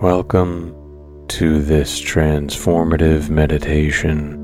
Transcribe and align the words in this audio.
Welcome 0.00 1.26
to 1.28 1.60
this 1.60 2.00
transformative 2.00 3.28
meditation 3.28 4.38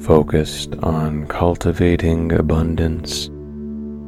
focused 0.00 0.74
on 0.76 1.26
cultivating 1.26 2.32
abundance 2.32 3.26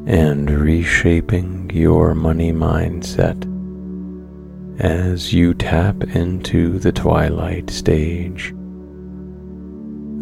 and 0.06 0.50
reshaping 0.50 1.69
your 1.75 2.15
money 2.15 2.55
mindset 2.55 3.37
as 4.81 5.31
you 5.31 5.53
tap 5.53 6.05
into 6.05 6.78
the 6.78 6.93
twilight 6.93 7.69
stage. 7.69 8.55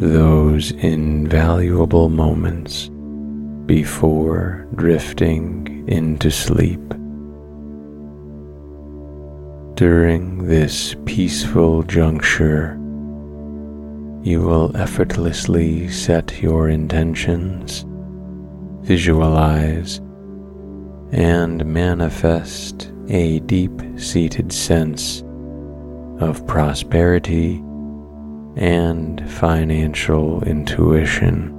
Those 0.00 0.72
invaluable 0.72 2.08
moments 2.08 2.90
before 3.66 4.66
drifting 4.74 5.84
into 5.86 6.32
sleep. 6.32 6.80
During 9.78 10.48
this 10.48 10.96
peaceful 11.06 11.84
juncture, 11.84 12.74
you 14.24 14.42
will 14.42 14.76
effortlessly 14.76 15.86
set 15.86 16.42
your 16.42 16.68
intentions, 16.68 17.86
visualize, 18.80 19.98
and 21.12 21.64
manifest 21.64 22.90
a 23.08 23.38
deep 23.38 23.80
seated 23.96 24.52
sense 24.52 25.22
of 26.18 26.44
prosperity 26.48 27.62
and 28.56 29.30
financial 29.30 30.42
intuition. 30.42 31.54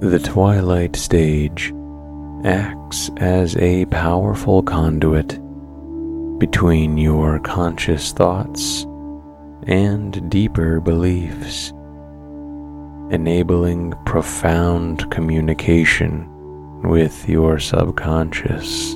The 0.00 0.18
twilight 0.18 0.96
stage 0.96 1.74
acts 2.44 3.10
as 3.16 3.56
a 3.56 3.86
powerful 3.86 4.62
conduit 4.62 5.40
between 6.38 6.98
your 6.98 7.38
conscious 7.40 8.12
thoughts 8.12 8.84
and 9.66 10.30
deeper 10.30 10.80
beliefs, 10.80 11.70
enabling 13.10 13.94
profound 14.04 15.10
communication 15.10 16.28
with 16.82 17.26
your 17.28 17.58
subconscious. 17.58 18.92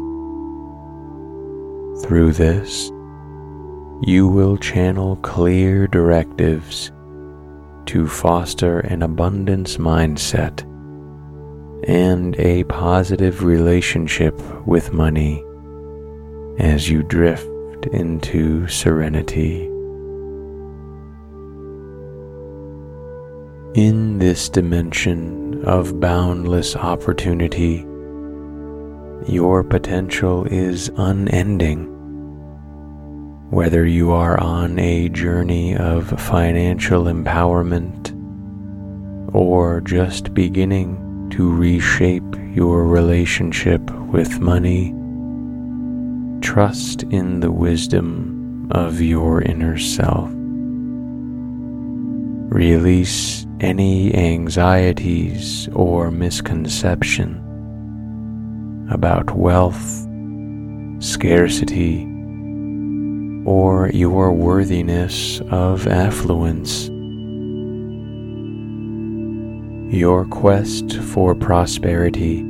Through 2.05 2.33
this, 2.33 2.91
you 4.03 4.29
will 4.29 4.57
channel 4.59 5.17
clear 5.17 5.87
directives 5.87 6.93
to 7.87 8.07
foster 8.07 8.81
an 8.81 9.03
abundance 9.03 9.79
mindset 9.79 10.68
and 11.89 12.39
a 12.39 12.65
positive 12.65 13.43
relationship 13.43 14.39
with 14.67 14.93
money 14.93 15.43
as 16.59 16.91
you 16.91 17.03
drift 17.03 17.47
into 17.93 18.69
serenity. 18.69 19.65
In 23.75 24.19
this 24.19 24.51
dimension 24.51 25.65
of 25.65 25.99
boundless 25.99 26.77
opportunity, 26.77 27.87
your 29.27 29.65
potential 29.65 30.45
is 30.45 30.91
unending. 30.99 31.87
Whether 33.49 33.87
you 33.87 34.13
are 34.13 34.39
on 34.39 34.79
a 34.79 35.09
journey 35.09 35.75
of 35.75 36.21
financial 36.21 37.05
empowerment 37.05 38.15
or 39.35 39.81
just 39.81 40.35
beginning 40.35 41.08
to 41.31 41.53
reshape 41.53 42.37
your 42.55 42.87
relationship 42.87 43.91
with 43.91 44.41
money. 44.41 44.95
Trust 46.41 47.03
in 47.05 47.41
the 47.41 47.53
wisdom 47.53 48.69
of 48.71 49.01
your 49.01 49.43
inner 49.43 49.79
self. 49.79 50.31
Release 52.51 53.47
any 53.61 54.15
anxieties 54.15 55.69
or 55.73 56.11
misconception 56.11 57.45
about 58.91 59.37
wealth, 59.37 60.07
scarcity, 61.03 62.05
or 63.45 63.91
your 63.91 64.33
worthiness 64.33 65.41
of 65.51 65.87
affluence. 65.87 66.91
Your 69.91 70.27
quest 70.27 70.99
for 70.99 71.35
prosperity 71.35 72.41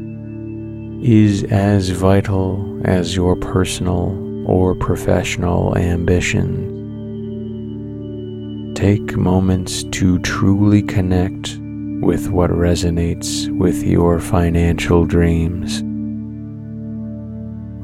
is 1.04 1.44
as 1.44 1.90
vital 1.90 2.82
as 2.84 3.14
your 3.14 3.36
personal 3.36 4.50
or 4.50 4.74
professional 4.74 5.78
ambitions. 5.78 6.76
Take 8.76 9.16
moments 9.16 9.84
to 9.84 10.18
truly 10.18 10.82
connect 10.82 11.56
with 12.04 12.28
what 12.28 12.50
resonates 12.50 13.48
with 13.56 13.84
your 13.84 14.18
financial 14.18 15.04
dreams. 15.04 15.80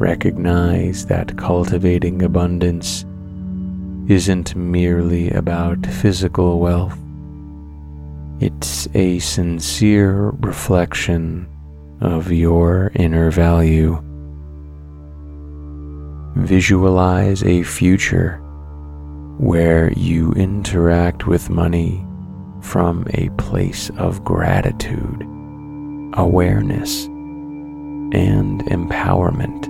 Recognize 0.00 1.06
that 1.06 1.38
cultivating 1.38 2.22
abundance 2.22 3.04
isn't 4.08 4.56
merely 4.56 5.30
about 5.30 5.86
physical 5.86 6.58
wealth 6.58 6.98
it's 8.40 8.88
a 8.94 9.20
sincere 9.20 10.30
reflection 10.40 11.48
of 12.00 12.32
your 12.32 12.90
inner 12.96 13.30
value. 13.30 14.02
Visualize 16.36 17.44
a 17.44 17.62
future 17.62 18.38
where 19.38 19.92
you 19.92 20.32
interact 20.32 21.28
with 21.28 21.48
money 21.48 22.04
from 22.60 23.06
a 23.14 23.28
place 23.38 23.90
of 23.98 24.24
gratitude, 24.24 25.22
awareness, 26.14 27.04
and 27.04 28.64
empowerment. 28.64 29.66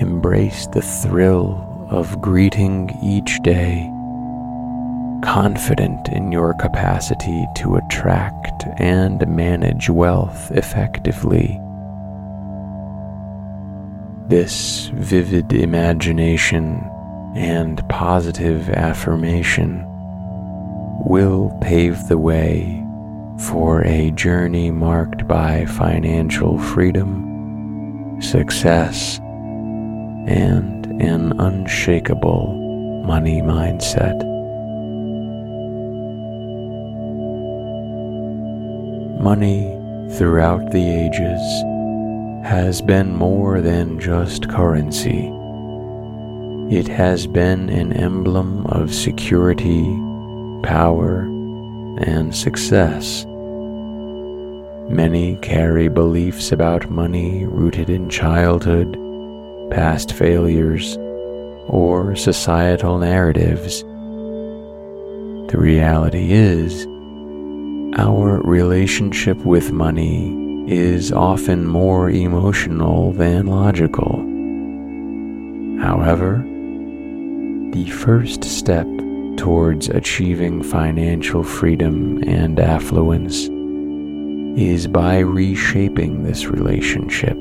Embrace 0.00 0.68
the 0.68 0.82
thrill 0.82 1.86
of 1.90 2.20
greeting 2.20 2.90
each 3.02 3.40
day 3.42 3.88
confident 5.22 6.08
in 6.08 6.32
your 6.32 6.54
capacity 6.54 7.46
to 7.56 7.76
attract 7.76 8.64
and 8.78 9.26
manage 9.28 9.88
wealth 9.88 10.50
effectively. 10.50 11.58
This 14.28 14.88
vivid 14.94 15.52
imagination 15.52 16.88
and 17.34 17.86
positive 17.88 18.68
affirmation 18.70 19.84
will 21.06 21.56
pave 21.60 22.08
the 22.08 22.18
way 22.18 22.84
for 23.38 23.82
a 23.84 24.10
journey 24.12 24.70
marked 24.70 25.26
by 25.26 25.64
financial 25.66 26.58
freedom, 26.58 28.20
success, 28.20 29.18
and 30.28 30.86
an 31.02 31.40
unshakable 31.40 32.54
money 33.04 33.40
mindset. 33.42 34.31
Money 39.22 39.78
throughout 40.18 40.72
the 40.72 40.84
ages 40.84 41.40
has 42.44 42.82
been 42.82 43.14
more 43.14 43.60
than 43.60 44.00
just 44.00 44.48
currency. 44.48 45.28
It 46.76 46.88
has 46.88 47.28
been 47.28 47.68
an 47.68 47.92
emblem 47.92 48.66
of 48.66 48.92
security, 48.92 49.84
power, 50.64 51.20
and 52.00 52.34
success. 52.34 53.24
Many 54.90 55.36
carry 55.36 55.86
beliefs 55.86 56.50
about 56.50 56.90
money 56.90 57.46
rooted 57.46 57.90
in 57.90 58.10
childhood, 58.10 58.94
past 59.70 60.14
failures, 60.14 60.96
or 61.68 62.16
societal 62.16 62.98
narratives. 62.98 63.82
The 65.52 65.58
reality 65.58 66.32
is, 66.32 66.88
our 67.96 68.40
relationship 68.42 69.36
with 69.38 69.70
money 69.70 70.64
is 70.66 71.12
often 71.12 71.66
more 71.66 72.08
emotional 72.08 73.12
than 73.12 73.46
logical. 73.46 74.18
However, 75.82 76.44
the 77.72 77.90
first 77.90 78.44
step 78.44 78.86
towards 79.36 79.88
achieving 79.88 80.62
financial 80.62 81.42
freedom 81.42 82.22
and 82.26 82.58
affluence 82.58 83.48
is 84.58 84.86
by 84.86 85.18
reshaping 85.18 86.22
this 86.22 86.46
relationship, 86.46 87.38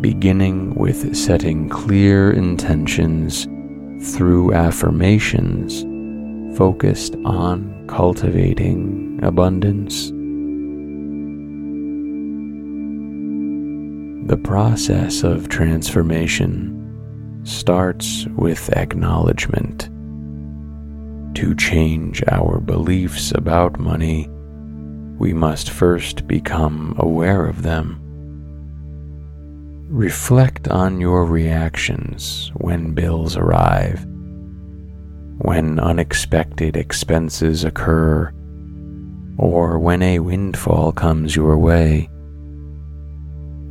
beginning 0.00 0.74
with 0.74 1.14
setting 1.14 1.68
clear 1.68 2.30
intentions 2.30 3.46
through 4.16 4.54
affirmations 4.54 5.84
focused 6.56 7.14
on 7.24 7.86
cultivating 7.88 8.97
abundance. 9.22 10.10
The 14.28 14.36
process 14.36 15.22
of 15.22 15.48
transformation 15.48 17.40
starts 17.44 18.26
with 18.36 18.68
acknowledgement. 18.76 19.88
To 21.36 21.54
change 21.54 22.22
our 22.30 22.60
beliefs 22.60 23.32
about 23.34 23.78
money, 23.78 24.28
we 25.18 25.32
must 25.32 25.70
first 25.70 26.26
become 26.26 26.94
aware 26.98 27.46
of 27.46 27.62
them. 27.62 28.04
Reflect 29.88 30.68
on 30.68 31.00
your 31.00 31.24
reactions 31.24 32.52
when 32.56 32.92
bills 32.92 33.36
arrive, 33.36 34.04
when 35.38 35.80
unexpected 35.80 36.76
expenses 36.76 37.64
occur, 37.64 38.32
or 39.38 39.78
when 39.78 40.02
a 40.02 40.18
windfall 40.18 40.92
comes 40.92 41.34
your 41.34 41.56
way. 41.56 42.08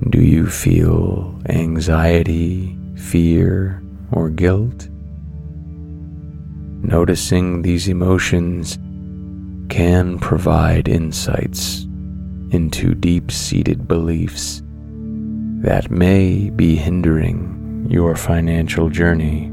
Do 0.10 0.22
you 0.22 0.48
feel 0.48 1.40
anxiety, 1.50 2.78
fear, 2.96 3.84
or 4.12 4.30
guilt? 4.30 4.88
Noticing 6.82 7.62
these 7.62 7.90
emotions 7.90 8.80
can 9.70 10.18
provide 10.20 10.88
insights 10.88 11.84
into 12.52 12.96
deep 12.96 13.30
seated 13.32 13.88
beliefs 13.88 14.62
that 15.62 15.92
may 15.92 16.50
be 16.52 16.76
hindering 16.76 17.88
your 17.90 18.16
financial 18.16 18.90
journey. 18.90 19.52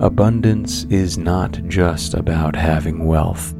Abundance 0.00 0.84
is 0.90 1.18
not 1.18 1.60
just 1.66 2.14
about 2.14 2.54
having 2.54 3.04
wealth, 3.04 3.52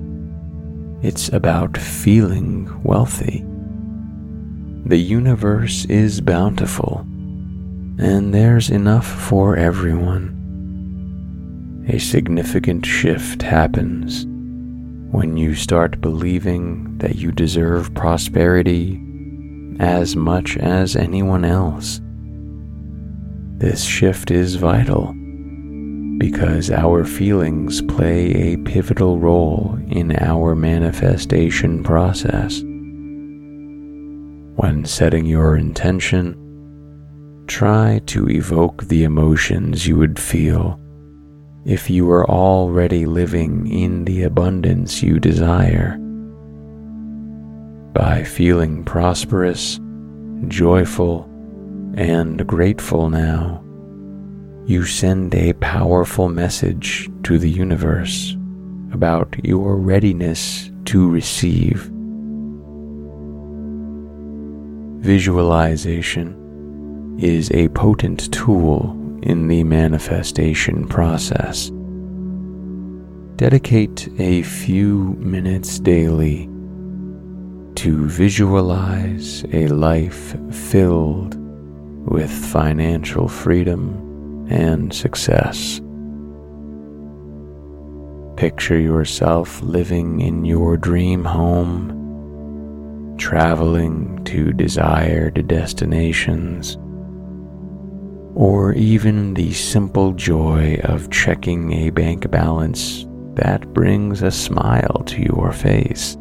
it's 1.02 1.28
about 1.32 1.76
feeling 1.76 2.70
wealthy. 2.84 3.44
The 4.84 4.98
universe 4.98 5.84
is 5.86 6.20
bountiful, 6.20 7.00
and 7.98 8.32
there's 8.32 8.70
enough 8.70 9.04
for 9.04 9.56
everyone. 9.56 10.36
A 11.88 11.98
significant 11.98 12.86
shift 12.86 13.42
happens 13.42 14.24
when 15.10 15.36
you 15.36 15.56
start 15.56 16.00
believing 16.00 16.98
that 16.98 17.16
you 17.16 17.32
deserve 17.32 17.92
prosperity 17.94 19.02
as 19.80 20.14
much 20.14 20.56
as 20.56 20.94
anyone 20.94 21.44
else. 21.44 22.00
This 23.58 23.82
shift 23.82 24.30
is 24.30 24.54
vital 24.54 25.17
because 26.18 26.70
our 26.70 27.04
feelings 27.04 27.80
play 27.82 28.52
a 28.52 28.58
pivotal 28.58 29.18
role 29.18 29.78
in 29.88 30.16
our 30.16 30.54
manifestation 30.56 31.82
process. 31.84 32.60
When 34.60 34.84
setting 34.84 35.24
your 35.24 35.56
intention, 35.56 36.34
try 37.46 38.00
to 38.06 38.28
evoke 38.28 38.84
the 38.84 39.04
emotions 39.04 39.86
you 39.86 39.96
would 39.96 40.18
feel 40.18 40.80
if 41.64 41.88
you 41.88 42.04
were 42.06 42.28
already 42.28 43.06
living 43.06 43.66
in 43.66 44.04
the 44.04 44.24
abundance 44.24 45.02
you 45.02 45.20
desire. 45.20 45.96
By 47.94 48.24
feeling 48.24 48.84
prosperous, 48.84 49.78
joyful, 50.48 51.24
and 51.94 52.44
grateful 52.46 53.08
now, 53.10 53.62
you 54.68 54.84
send 54.84 55.34
a 55.34 55.54
powerful 55.54 56.28
message 56.28 57.08
to 57.22 57.38
the 57.38 57.48
universe 57.48 58.36
about 58.92 59.34
your 59.42 59.76
readiness 59.76 60.70
to 60.84 61.08
receive. 61.08 61.90
Visualization 65.02 67.16
is 67.18 67.50
a 67.52 67.70
potent 67.70 68.30
tool 68.30 68.90
in 69.22 69.48
the 69.48 69.64
manifestation 69.64 70.86
process. 70.86 71.70
Dedicate 73.36 74.06
a 74.18 74.42
few 74.42 75.16
minutes 75.18 75.78
daily 75.78 76.44
to 77.76 78.06
visualize 78.06 79.46
a 79.50 79.66
life 79.68 80.36
filled 80.52 81.36
with 82.06 82.30
financial 82.30 83.28
freedom 83.28 84.04
and 84.48 84.92
success. 84.92 85.80
Picture 88.36 88.78
yourself 88.78 89.60
living 89.62 90.20
in 90.20 90.44
your 90.44 90.76
dream 90.76 91.24
home 91.24 91.98
traveling 93.18 94.24
to 94.24 94.52
desired 94.52 95.46
destinations, 95.48 96.78
or 98.34 98.72
even 98.74 99.34
the 99.34 99.52
simple 99.52 100.12
joy 100.12 100.78
of 100.84 101.10
checking 101.10 101.72
a 101.72 101.90
bank 101.90 102.30
balance 102.30 103.06
that 103.34 103.72
brings 103.74 104.22
a 104.22 104.30
smile 104.30 105.02
to 105.04 105.20
your 105.20 105.52
face. 105.52 106.16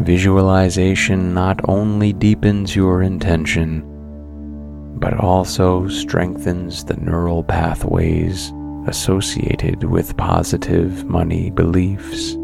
Visualization 0.00 1.34
not 1.34 1.60
only 1.68 2.12
deepens 2.12 2.74
your 2.74 3.02
intention, 3.02 3.86
but 4.96 5.14
also 5.14 5.88
strengthens 5.88 6.84
the 6.84 6.96
neural 6.96 7.42
pathways 7.44 8.52
associated 8.86 9.84
with 9.84 10.16
positive 10.16 11.04
money 11.04 11.50
beliefs. 11.50 12.36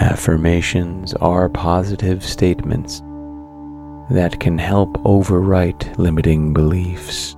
Affirmations 0.00 1.14
are 1.14 1.48
positive 1.48 2.24
statements 2.24 3.00
that 4.10 4.40
can 4.40 4.58
help 4.58 4.92
overwrite 5.04 5.96
limiting 5.98 6.52
beliefs. 6.52 7.36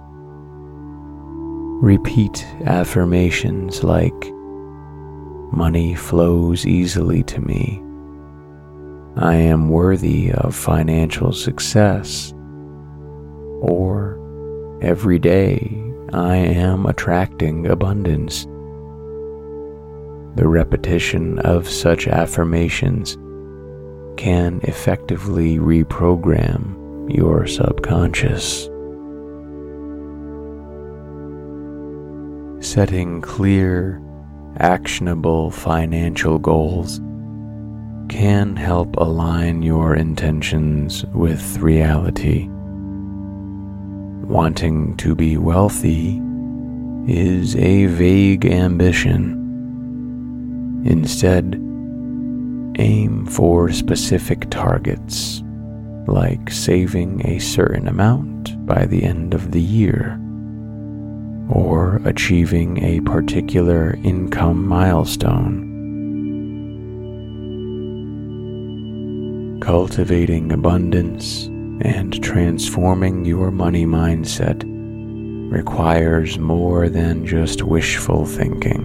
Repeat 1.83 2.47
affirmations 2.65 3.85
like, 3.85 4.33
Money 5.53 5.95
flows 5.95 6.67
easily 6.67 7.23
to 7.25 7.41
me. 7.41 7.84
I 9.17 9.37
am 9.37 9.69
worthy 9.69 10.33
of 10.33 10.57
financial 10.57 11.33
success. 11.33 12.33
Or, 13.61 14.19
every 14.83 15.21
day 15.21 15.81
I 16.13 16.37
am 16.37 16.87
attracting 16.87 17.69
abundance. 17.69 18.45
The 20.35 20.49
repetition 20.49 21.39
of 21.39 21.69
such 21.69 22.09
affirmations 22.09 23.17
can 24.17 24.59
effectively 24.65 25.59
reprogram 25.59 26.75
your 27.09 27.47
subconscious. 27.47 28.65
Setting 32.67 33.21
clear, 33.21 34.03
actionable 34.59 35.53
financial 35.53 36.41
goals 36.41 37.01
can 38.09 38.57
help 38.57 38.97
align 38.97 39.63
your 39.63 39.95
intentions 39.95 41.05
with 41.07 41.59
reality. 41.59 42.49
Wanting 44.27 44.97
to 44.99 45.15
be 45.15 45.37
wealthy 45.37 46.21
is 47.07 47.57
a 47.57 47.87
vague 47.87 48.47
ambition. 48.47 49.41
Instead, 50.85 51.55
aim 52.79 53.27
for 53.27 53.71
specific 53.71 54.49
targets, 54.51 55.43
like 56.07 56.51
saving 56.51 57.27
a 57.27 57.39
certain 57.39 57.89
amount 57.89 58.67
by 58.67 58.87
the 58.87 59.03
end 59.03 59.35
of 59.35 59.53
the 59.53 59.61
year, 59.61 60.19
or 61.51 62.01
achieving 62.05 62.83
a 62.83 63.01
particular 63.01 63.99
income 64.03 64.67
milestone. 64.67 65.74
Cultivating 69.65 70.53
abundance 70.53 71.47
and 71.81 72.23
transforming 72.23 73.25
your 73.25 73.51
money 73.51 73.87
mindset 73.87 74.63
requires 75.51 76.39
more 76.39 76.91
than 76.91 77.25
just 77.25 77.63
wishful 77.63 78.27
thinking. 78.27 78.85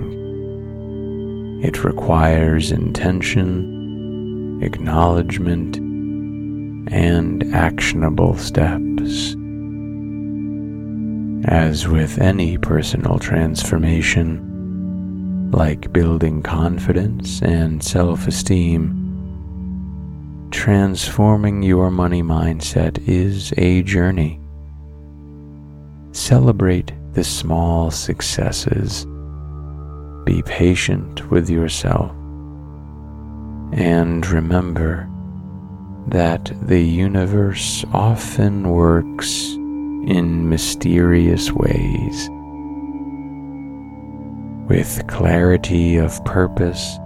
It 1.62 1.84
requires 1.84 2.72
intention, 2.72 4.62
acknowledgement, 4.64 5.76
and 6.94 7.54
actionable 7.54 8.38
steps. 8.38 9.36
As 11.46 11.90
with 11.90 12.20
any 12.20 12.58
personal 12.58 13.20
transformation, 13.20 15.52
like 15.52 15.92
building 15.92 16.42
confidence 16.42 17.42
and 17.42 17.84
self 17.84 18.28
esteem, 18.28 18.99
transforming 20.52 21.62
your 21.62 21.92
money 21.92 22.24
mindset 22.24 22.98
is 23.08 23.54
a 23.58 23.84
journey. 23.84 24.40
Celebrate 26.12 26.92
the 27.14 27.24
small 27.24 27.92
successes. 27.92 29.06
Be 30.26 30.42
patient 30.44 31.30
with 31.30 31.50
yourself. 31.50 32.12
And 33.72 34.26
remember 34.28 35.10
that 36.08 36.52
the 36.64 36.82
universe 36.82 37.86
often 37.94 38.70
works 38.70 39.54
in 39.54 40.50
mysterious 40.50 41.52
ways. 41.52 42.30
With 44.68 45.06
clarity 45.08 45.98
of 45.98 46.24
purpose 46.26 46.98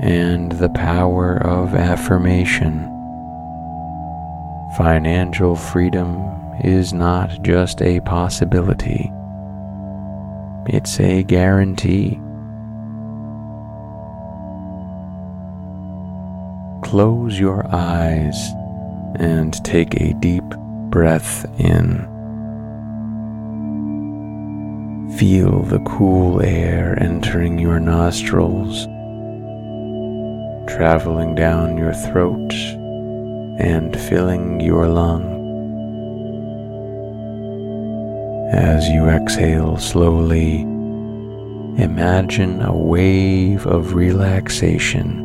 and 0.00 0.52
the 0.52 0.68
power 0.70 1.36
of 1.38 1.74
affirmation, 1.74 2.84
financial 4.76 5.56
freedom 5.56 6.30
is 6.62 6.92
not 6.92 7.42
just 7.42 7.82
a 7.82 8.00
possibility, 8.00 9.10
it's 10.66 10.98
a 11.00 11.22
guarantee. 11.22 12.20
Close 16.82 17.38
your 17.38 17.66
eyes 17.74 18.52
and 19.16 19.64
take 19.64 19.94
a 20.00 20.14
deep 20.14 20.44
breath 20.90 21.44
in. 21.58 22.10
Feel 25.18 25.62
the 25.62 25.80
cool 25.80 26.40
air 26.42 26.96
entering 27.00 27.58
your 27.58 27.78
nostrils, 27.80 28.86
traveling 30.66 31.34
down 31.34 31.76
your 31.76 31.92
throat 31.92 32.52
and 33.58 33.98
filling 34.00 34.60
your 34.60 34.88
lung. 34.88 35.34
As 38.52 38.88
you 38.88 39.06
exhale 39.08 39.76
slowly, 39.76 40.60
imagine 41.76 42.62
a 42.62 42.72
wave 42.74 43.66
of 43.66 43.94
relaxation 43.94 45.24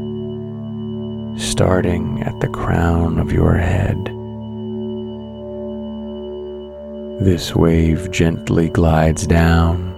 starting 1.37 2.21
at 2.23 2.39
the 2.41 2.49
crown 2.49 3.17
of 3.17 3.31
your 3.31 3.55
head. 3.55 3.97
This 7.23 7.55
wave 7.55 8.11
gently 8.11 8.69
glides 8.69 9.25
down, 9.27 9.95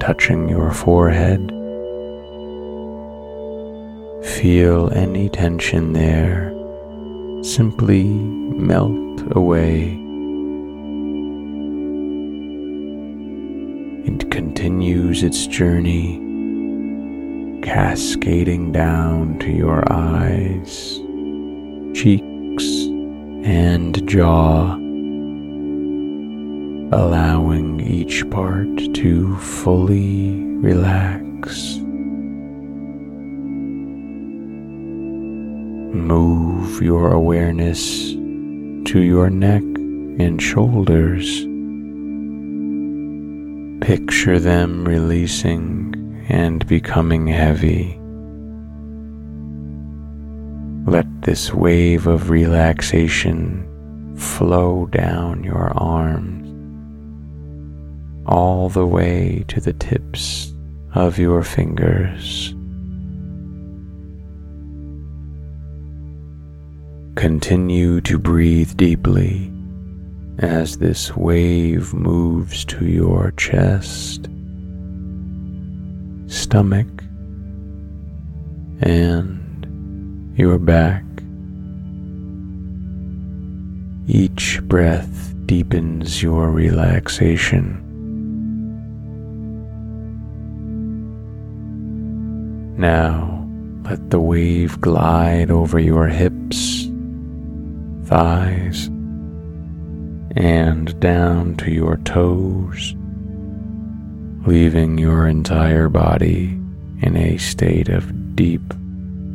touching 0.00 0.48
your 0.48 0.72
forehead. 0.72 1.52
Feel 4.22 4.90
any 4.92 5.28
tension 5.28 5.92
there 5.92 6.52
simply 7.42 8.04
melt 8.04 9.22
away. 9.36 9.96
It 14.04 14.30
continues 14.30 15.22
its 15.22 15.46
journey, 15.46 16.18
cascading 17.62 18.72
down 18.72 19.38
to 19.38 19.52
your 19.52 19.84
eyes, 19.92 20.98
cheeks, 21.94 22.86
and 23.46 24.04
jaw, 24.08 24.74
allowing 26.92 27.80
each 27.80 28.28
part 28.30 28.94
to 28.94 29.36
fully 29.36 30.42
relax. 30.56 31.78
Move 35.92 36.82
your 36.82 37.12
awareness 37.12 38.12
to 38.12 39.00
your 39.00 39.30
neck 39.30 39.62
and 39.62 40.40
shoulders 40.40 41.46
Picture 43.80 44.38
them 44.38 44.84
releasing 44.84 46.26
and 46.28 46.66
becoming 46.66 47.26
heavy. 47.26 47.98
Let 50.90 51.06
this 51.22 51.54
wave 51.54 52.06
of 52.06 52.28
relaxation 52.28 54.14
flow 54.18 54.86
down 54.86 55.42
your 55.42 55.72
arms, 55.74 56.48
all 58.26 58.68
the 58.68 58.86
way 58.86 59.44
to 59.48 59.60
the 59.60 59.72
tips 59.72 60.52
of 60.94 61.18
your 61.18 61.42
fingers. 61.42 62.54
Continue 67.18 68.00
to 68.02 68.16
breathe 68.16 68.76
deeply 68.76 69.52
as 70.38 70.78
this 70.78 71.16
wave 71.16 71.92
moves 71.92 72.64
to 72.66 72.86
your 72.86 73.32
chest, 73.32 74.28
stomach, 76.28 76.86
and 78.82 80.36
your 80.38 80.60
back. 80.60 81.02
Each 84.06 84.62
breath 84.62 85.34
deepens 85.46 86.22
your 86.22 86.52
relaxation. 86.52 87.84
Now, 92.78 93.44
let 93.82 94.10
the 94.10 94.20
wave 94.20 94.80
glide 94.80 95.50
over 95.50 95.80
your 95.80 96.06
hips, 96.06 96.77
thighs, 98.08 98.86
and 100.34 100.98
down 100.98 101.54
to 101.56 101.70
your 101.70 101.98
toes, 101.98 102.94
leaving 104.46 104.96
your 104.96 105.28
entire 105.28 105.90
body 105.90 106.58
in 107.02 107.14
a 107.16 107.36
state 107.36 107.90
of 107.90 108.34
deep 108.34 108.62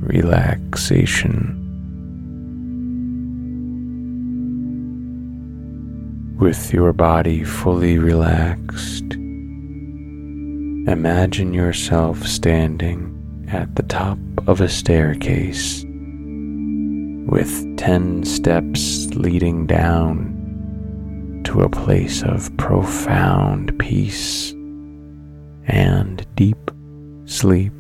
relaxation. 0.01 1.60
With 6.39 6.74
your 6.74 6.94
body 6.94 7.44
fully 7.44 8.00
relaxed, 8.00 9.13
imagine 10.88 11.53
yourself 11.53 12.25
standing 12.25 13.48
at 13.51 13.75
the 13.75 13.84
top 13.84 14.18
of 14.48 14.62
a 14.62 14.68
staircase 14.68 15.86
with 17.34 17.78
10 17.78 18.24
steps 18.24 19.08
leading 19.16 19.66
down 19.66 21.42
to 21.44 21.62
a 21.62 21.70
place 21.70 22.22
of 22.22 22.56
profound 22.58 23.75
peace 23.80 24.52
and 25.66 26.28
deep 26.36 26.70
sleep. 27.25 27.74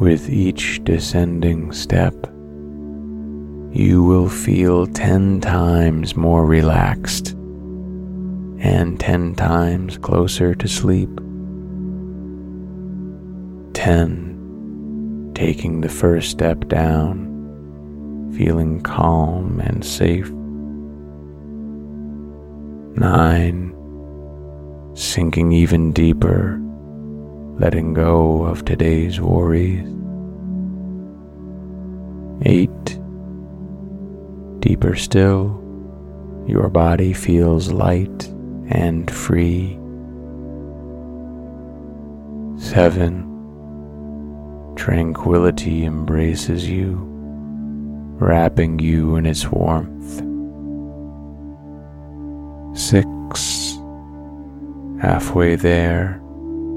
With 0.00 0.30
each 0.30 0.84
descending 0.84 1.72
step, 1.72 2.14
you 3.72 4.04
will 4.04 4.28
feel 4.28 4.86
ten 4.86 5.40
times 5.40 6.14
more 6.14 6.46
relaxed 6.46 7.30
and 8.60 9.00
ten 9.00 9.34
times 9.34 9.98
closer 9.98 10.54
to 10.54 10.68
sleep. 10.68 11.10
Ten, 13.74 14.27
taking 15.38 15.82
the 15.82 15.88
first 15.88 16.32
step 16.32 16.66
down 16.66 17.28
feeling 18.36 18.80
calm 18.80 19.60
and 19.60 19.84
safe. 19.84 20.28
Nine, 22.98 23.72
sinking 24.96 25.52
even 25.52 25.92
deeper, 25.92 26.60
letting 27.60 27.94
go 27.94 28.42
of 28.42 28.64
today's 28.64 29.20
worries. 29.20 29.86
Eight, 32.44 32.98
deeper 34.58 34.96
still, 34.96 35.62
your 36.48 36.68
body 36.68 37.12
feels 37.12 37.70
light 37.70 38.26
and 38.70 39.08
free. 39.08 39.78
Seven, 42.58 43.37
tranquility 44.78 45.84
embraces 45.84 46.70
you, 46.70 46.96
wrapping 48.20 48.78
you 48.78 49.16
in 49.16 49.26
its 49.26 49.48
warmth. 49.48 50.22
Six, 52.78 53.76
halfway 55.02 55.56
there, 55.56 56.22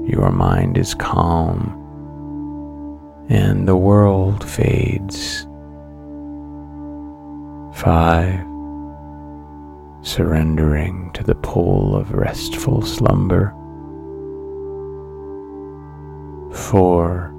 your 0.04 0.32
mind 0.32 0.76
is 0.76 0.94
calm 0.94 1.78
and 3.28 3.68
the 3.68 3.76
world 3.76 4.42
fades. 4.46 5.46
Five, 7.72 8.44
surrendering 10.04 11.12
to 11.14 11.22
the 11.22 11.36
pull 11.36 11.94
of 11.94 12.12
restful 12.12 12.82
slumber. 12.82 13.54
Four, 16.52 17.32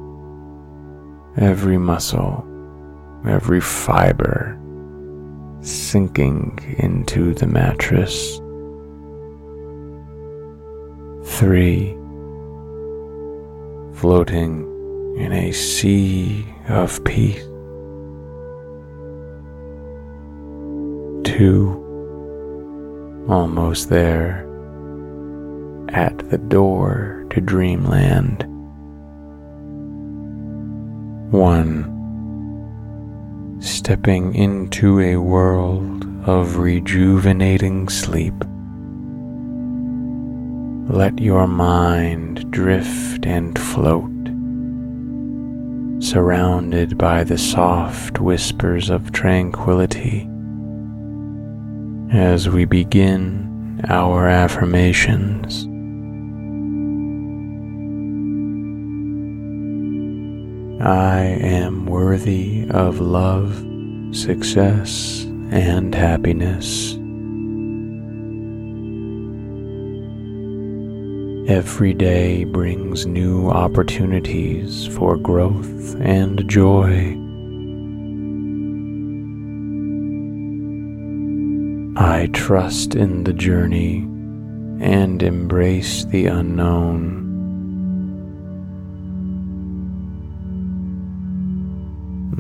every 1.38 1.78
muscle, 1.78 2.46
every 3.28 3.62
fiber 3.62 4.60
sinking 5.62 6.76
into 6.78 7.34
the 7.34 7.48
mattress. 7.48 8.38
Three, 11.38 11.94
floating 13.94 14.70
in 15.18 15.32
a 15.32 15.52
sea 15.52 16.46
of 16.68 17.04
peace. 17.06 17.44
Two, 21.24 21.80
almost 23.30 23.90
there, 23.90 24.42
at 25.90 26.18
the 26.30 26.38
door 26.38 27.26
to 27.32 27.42
dreamland. 27.42 28.53
One, 31.34 31.90
stepping 33.60 34.36
into 34.36 35.00
a 35.00 35.18
world 35.18 36.06
of 36.28 36.58
rejuvenating 36.58 37.90
sleep. 37.90 38.36
Let 40.96 41.20
your 41.20 41.48
mind 41.48 42.52
drift 42.52 43.26
and 43.26 43.58
float, 43.58 44.12
surrounded 46.04 47.00
by 47.00 47.24
the 47.24 47.40
soft 47.40 48.20
whispers 48.20 48.92
of 48.92 49.12
tranquility 49.12 50.30
as 52.12 52.48
we 52.48 52.66
begin 52.66 53.82
our 53.90 54.28
affirmations. 54.28 55.68
I 60.86 61.22
am 61.22 61.86
worthy 61.86 62.68
of 62.70 63.00
love, 63.00 63.56
success, 64.14 65.24
and 65.50 65.96
happiness. 65.96 66.96
Every 71.50 71.94
day 71.94 72.44
brings 72.44 73.06
new 73.06 73.50
opportunities 73.50 74.86
for 74.88 75.16
growth 75.16 75.96
and 76.02 76.46
joy. 76.50 77.16
I 81.96 82.28
trust 82.34 82.94
in 82.94 83.24
the 83.24 83.32
journey 83.32 84.00
and 84.82 85.24
embrace 85.24 86.04
the 86.04 86.26
unknown. 86.26 87.23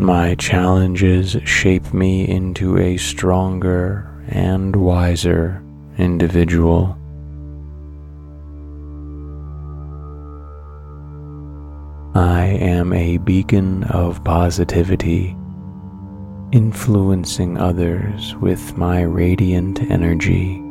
My 0.03 0.35
challenges 0.35 1.37
shape 1.45 1.93
me 1.93 2.27
into 2.27 2.77
a 2.77 2.97
stronger 2.97 4.05
and 4.27 4.75
wiser 4.75 5.63
individual. 5.97 6.97
I 12.13 12.47
am 12.47 12.91
a 12.91 13.15
beacon 13.19 13.85
of 13.85 14.21
positivity, 14.25 15.37
influencing 16.51 17.57
others 17.57 18.35
with 18.41 18.77
my 18.77 19.03
radiant 19.03 19.83
energy. 19.83 20.61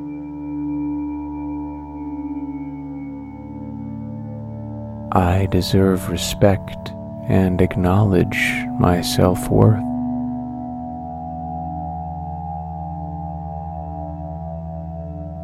I 5.13 5.47
deserve 5.51 6.11
respect 6.11 6.93
and 7.33 7.63
acknowledge 7.63 8.37
my 8.79 9.01
self 9.01 9.49
worth. 9.49 9.83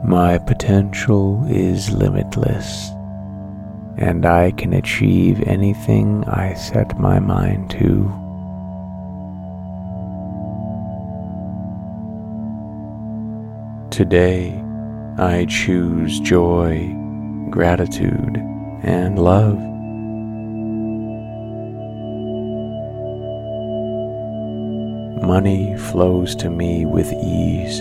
My 0.05 0.37
potential 0.37 1.42
is 1.48 1.90
limitless 1.90 2.90
and 3.96 4.27
I 4.27 4.51
can 4.51 4.74
achieve 4.74 5.42
anything 5.48 6.24
I 6.29 6.53
set 6.53 6.98
my 6.98 7.20
mind 7.20 7.70
to. 7.70 8.12
Today, 13.90 14.62
I 15.16 15.46
choose 15.48 16.20
joy, 16.20 16.94
gratitude, 17.51 18.37
and 18.83 19.18
love. 19.18 19.77
Money 25.28 25.76
flows 25.76 26.34
to 26.36 26.48
me 26.48 26.86
with 26.86 27.12
ease, 27.12 27.80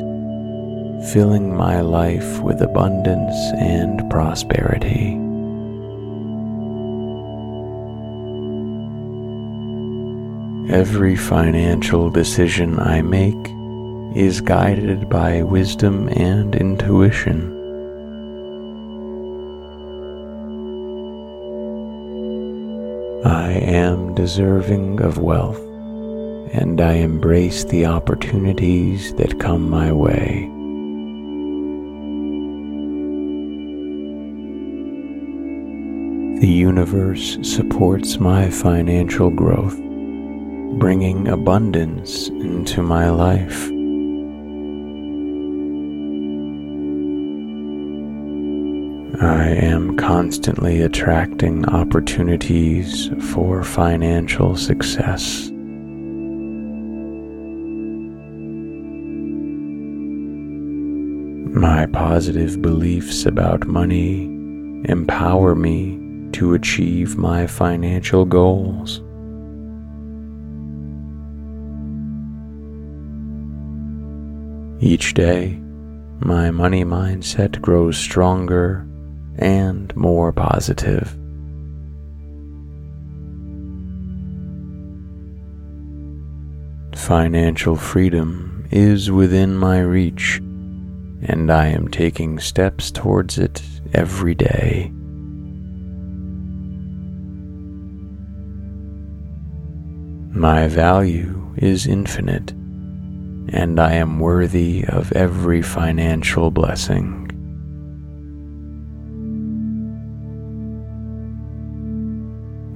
filling 1.14 1.56
my 1.56 1.80
life 1.80 2.42
with 2.42 2.62
abundance 2.62 3.34
and 3.58 4.02
prosperity. 4.10 5.14
Every 10.70 11.16
financial 11.16 12.10
decision 12.10 12.80
I 12.82 13.02
make 13.02 13.46
is 14.14 14.42
guided 14.42 15.08
by 15.08 15.42
wisdom 15.42 16.10
and 16.10 16.54
intuition. 16.54 17.54
I 23.24 23.52
am 23.54 24.14
deserving 24.16 25.00
of 25.02 25.18
wealth, 25.18 25.67
and 26.58 26.82
I 26.82 26.94
embrace 26.94 27.64
the 27.66 27.86
opportunities 27.86 29.14
that 29.16 29.40
come 29.40 29.70
my 29.70 29.92
way. 29.92 30.50
The 36.42 36.48
universe 36.48 37.38
supports 37.44 38.20
my 38.20 38.50
financial 38.50 39.30
growth 39.30 39.78
bringing 40.80 41.28
abundance 41.28 42.28
into 42.28 42.82
my 42.82 43.10
life. 43.10 43.70
I 49.20 49.48
am 49.48 49.96
constantly 49.98 50.82
attracting 50.82 51.68
opportunities 51.70 53.10
for 53.32 53.64
financial 53.64 54.56
success. 54.56 55.52
My 61.58 61.88
positive 61.88 62.62
beliefs 62.62 63.26
about 63.26 63.66
money 63.66 64.26
empower 64.86 65.56
me 65.56 66.30
to 66.34 66.54
achieve 66.54 67.18
my 67.18 67.48
financial 67.48 68.26
goals. 68.26 69.02
Each 74.84 75.16
day, 75.16 75.60
my 76.20 76.52
money 76.52 76.86
mindset 76.86 77.60
grows 77.60 77.98
stronger 77.98 78.88
and 79.40 79.96
more 79.96 80.32
positive. 80.32 81.10
Financial 86.96 87.76
freedom 87.76 88.68
is 88.70 89.10
within 89.10 89.58
my 89.58 89.80
reach, 89.80 90.40
and 91.28 91.52
I 91.52 91.68
am 91.68 91.90
taking 91.90 92.40
steps 92.40 92.90
towards 92.90 93.38
it 93.38 93.62
every 93.94 94.34
day. 94.34 94.92
My 100.32 100.68
value 100.68 101.54
is 101.58 101.88
infinite, 101.88 102.52
and 103.50 103.80
I 103.80 103.94
am 103.94 104.20
worthy 104.20 104.86
of 104.88 105.12
every 105.12 105.62
financial 105.62 106.52
blessing. 106.52 107.24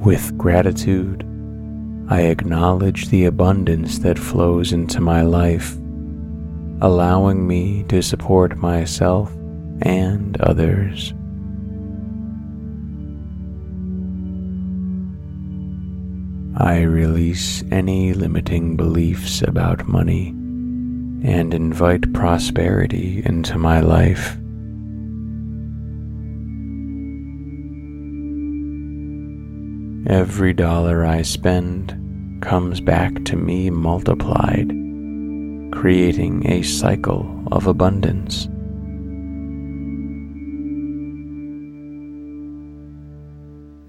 With 0.03 0.35
gratitude, 0.37 1.23
I 2.09 2.21
acknowledge 2.21 3.09
the 3.09 3.25
abundance 3.25 3.99
that 3.99 4.19
flows 4.19 4.73
into 4.73 4.99
my 4.99 5.21
life, 5.21 5.77
allowing 6.81 7.47
me 7.47 7.83
to 7.83 8.01
support 8.01 8.57
myself 8.57 9.31
and 9.83 10.39
others. 10.41 11.13
I 16.57 16.81
release 16.81 17.63
any 17.71 18.13
limiting 18.13 18.75
beliefs 18.75 19.41
about 19.41 19.87
money 19.87 20.29
and 21.23 21.53
invite 21.53 22.13
prosperity 22.13 23.21
into 23.25 23.57
my 23.57 23.79
life. 23.79 24.37
Every 30.07 30.53
dollar 30.53 31.05
I 31.05 31.21
spend 31.21 32.41
comes 32.41 32.81
back 32.81 33.23
to 33.25 33.35
me 33.35 33.69
multiplied, 33.69 34.71
creating 35.71 36.49
a 36.49 36.61
cycle 36.61 37.43
of 37.51 37.67
abundance. 37.67 38.47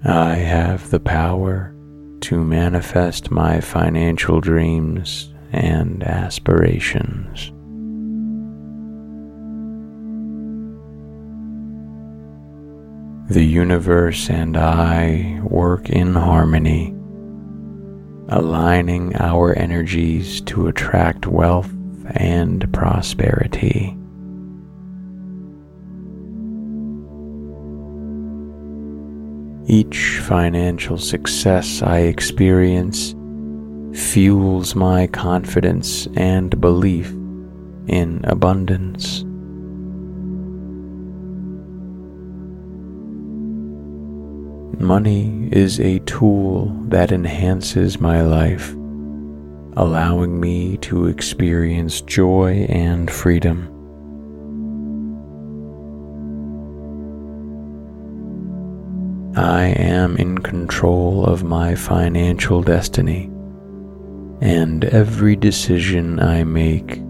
I 0.05 0.35
have 0.35 0.89
the 0.89 0.99
power 0.99 1.73
to 2.21 2.43
manifest 2.43 3.31
my 3.31 3.61
financial 3.61 4.41
dreams 4.41 5.33
and 5.51 6.03
aspirations. 6.03 7.51
The 13.29 13.43
universe 13.43 14.29
and 14.29 14.55
I 14.57 15.39
work 15.43 15.89
in 15.89 16.13
harmony, 16.13 16.93
aligning 18.29 19.15
our 19.15 19.57
energies 19.57 20.41
to 20.41 20.67
attract 20.67 21.25
wealth 21.25 21.72
and 22.11 22.71
prosperity. 22.73 23.97
Each 29.65 30.19
financial 30.19 30.97
success 30.97 31.81
I 31.81 31.99
experience 31.99 33.15
fuels 33.93 34.75
my 34.75 35.07
confidence 35.07 36.07
and 36.15 36.59
belief 36.59 37.09
in 37.87 38.21
abundance. 38.25 39.23
Money 44.81 45.47
is 45.51 45.79
a 45.79 45.99
tool 45.99 46.65
that 46.89 47.11
enhances 47.13 48.01
my 48.01 48.21
life, 48.21 48.75
allowing 49.75 50.39
me 50.39 50.77
to 50.77 51.07
experience 51.07 52.01
joy 52.01 52.65
and 52.69 53.09
freedom. 53.09 53.69
I 59.35 59.63
am 59.65 60.15
in 60.17 60.37
control 60.37 61.25
of 61.25 61.43
my 61.43 61.73
financial 61.73 62.61
destiny, 62.61 63.31
and 64.41 64.85
every 64.85 65.35
decision 65.35 66.19
I 66.19 66.43
make 66.43 67.01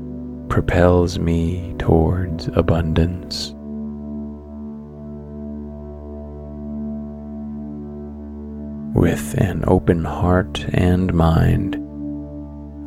propels 0.47 1.19
me 1.19 1.76
towards 1.80 2.47
abundance. 2.54 3.54
With 8.95 9.34
an 9.34 9.65
open 9.67 10.06
heart 10.06 10.63
and 10.73 11.13
mind, 11.13 11.83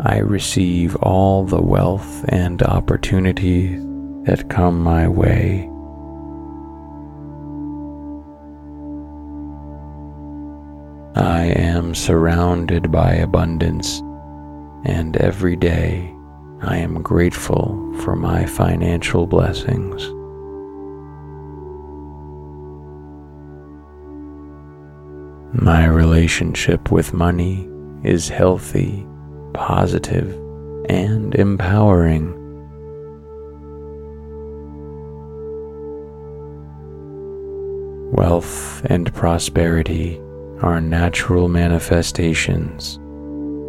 I 0.09 0.19
receive 0.19 0.95
all 1.03 1.45
the 1.45 1.61
wealth 1.61 2.25
and 2.29 2.63
opportunities 2.63 3.85
that 4.23 4.49
come 4.49 4.81
my 4.81 5.09
way. 5.09 5.69
I 11.17 11.47
am 11.47 11.93
surrounded 11.93 12.93
by 12.93 13.15
abundance, 13.15 13.99
and 14.85 15.17
every 15.17 15.57
day 15.57 16.15
I 16.63 16.77
am 16.77 17.03
grateful 17.03 17.93
for 18.05 18.15
my 18.15 18.47
financial 18.47 19.27
blessings. 19.27 20.07
My 25.61 25.85
relationship 25.87 26.93
with 26.93 27.13
money 27.13 27.69
is 28.05 28.29
healthy, 28.29 29.05
positive, 29.57 30.31
and 30.89 31.35
empowering. 31.35 32.33
Wealth 38.13 38.85
and 38.85 39.13
prosperity 39.15 40.21
are 40.63 40.81
natural 40.81 41.49
manifestations 41.49 42.99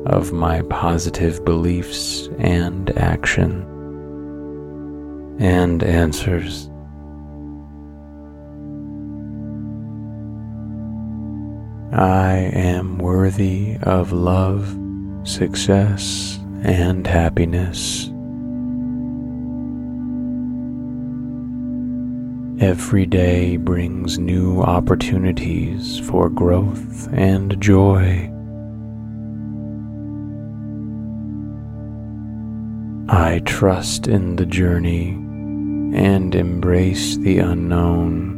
of 0.06 0.32
my 0.32 0.62
positive 0.63 1.43
beliefs 1.43 2.30
and 2.38 2.89
action 2.97 3.63
and 5.39 5.84
answers. 5.84 6.69
I 11.91 12.52
am 12.54 13.00
worthy 13.00 13.78
of 13.82 14.12
love, 14.12 14.87
success, 15.28 16.40
and 16.63 17.06
happiness. 17.06 18.10
Every 22.60 23.06
day 23.06 23.58
brings 23.58 24.18
new 24.18 24.62
opportunities 24.62 26.00
for 26.00 26.30
growth 26.30 27.08
and 27.13 27.62
joy. 27.62 28.32
I 33.10 33.42
trust 33.46 34.08
in 34.08 34.38
the 34.38 34.46
journey 34.46 35.10
and 35.10 36.34
embrace 36.34 37.18
the 37.18 37.40
unknown. 37.40 38.37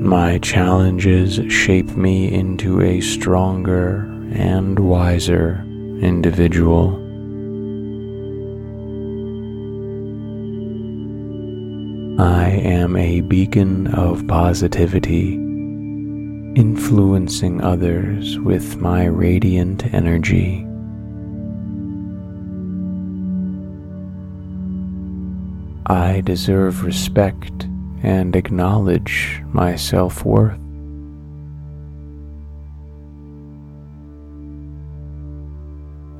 My 0.00 0.38
challenges 0.38 1.40
shape 1.52 1.96
me 1.96 2.32
into 2.32 2.80
a 2.80 3.00
stronger 3.00 4.08
and 4.32 4.78
wiser 4.78 5.64
individual. 6.00 6.94
I 12.20 12.48
am 12.48 12.96
a 12.96 13.22
beacon 13.22 13.88
of 13.88 14.24
positivity, 14.28 15.34
influencing 15.34 17.60
others 17.60 18.38
with 18.38 18.76
my 18.76 19.06
radiant 19.06 19.92
energy. 19.92 20.64
I 25.86 26.20
deserve 26.20 26.84
respect 26.84 27.66
and 28.02 28.36
acknowledge 28.36 29.42
my 29.52 29.76
self 29.76 30.24
worth. 30.24 30.58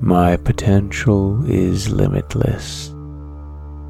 My 0.01 0.37
potential 0.37 1.45
is 1.51 1.91
limitless 1.91 2.89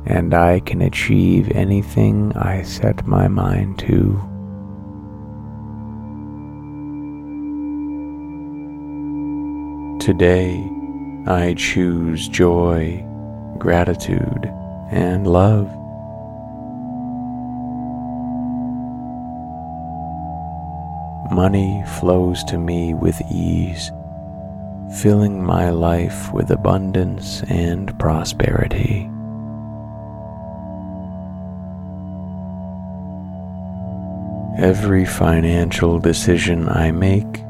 and 0.06 0.32
I 0.32 0.60
can 0.60 0.80
achieve 0.80 1.50
anything 1.50 2.32
I 2.34 2.62
set 2.62 3.06
my 3.06 3.28
mind 3.28 3.78
to. 3.80 4.18
Today, 10.00 10.66
I 11.26 11.54
choose 11.58 12.26
joy, 12.28 13.04
gratitude, 13.58 14.46
and 14.90 15.26
love. 15.26 15.77
Money 21.30 21.84
flows 21.98 22.42
to 22.44 22.58
me 22.58 22.94
with 22.94 23.20
ease, 23.30 23.92
filling 25.00 25.44
my 25.44 25.70
life 25.70 26.32
with 26.32 26.50
abundance 26.50 27.42
and 27.48 27.96
prosperity. 27.98 29.10
Every 34.58 35.04
financial 35.04 35.98
decision 36.00 36.68
I 36.68 36.90
make 36.90 37.44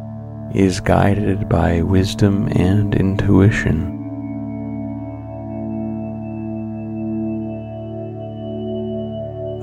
is 0.54 0.80
guided 0.80 1.48
by 1.48 1.80
wisdom 1.82 2.48
and 2.52 2.94
intuition. 2.94 3.94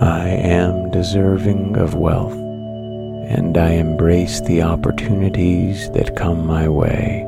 I 0.01 0.27
am 0.27 0.89
deserving 0.91 1.77
of 1.77 1.93
wealth, 1.95 2.44
and 3.35 3.57
I 3.57 3.71
embrace 3.71 4.39
the 4.39 4.61
opportunities 4.61 5.91
that 5.91 6.15
come 6.15 6.47
my 6.47 6.69
way. 6.69 7.23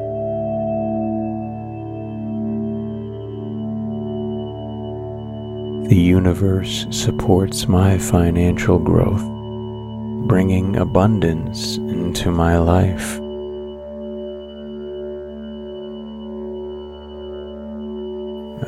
The 5.89 5.97
universe 5.97 6.87
supports 6.91 7.67
my 7.67 7.97
financial 7.97 8.79
growth, 8.79 9.21
bringing 10.29 10.77
abundance 10.77 11.75
into 11.75 12.31
my 12.31 12.57
life. 12.57 13.19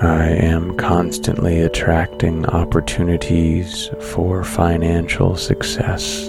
I 0.01 0.27
am 0.27 0.75
constantly 0.75 1.61
attracting 1.61 2.45
opportunities 2.47 3.89
for 4.11 4.43
financial 4.43 5.37
success. 5.37 6.28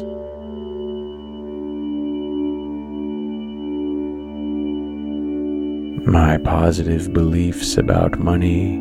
Positive 6.44 7.12
beliefs 7.12 7.76
about 7.76 8.18
money 8.18 8.74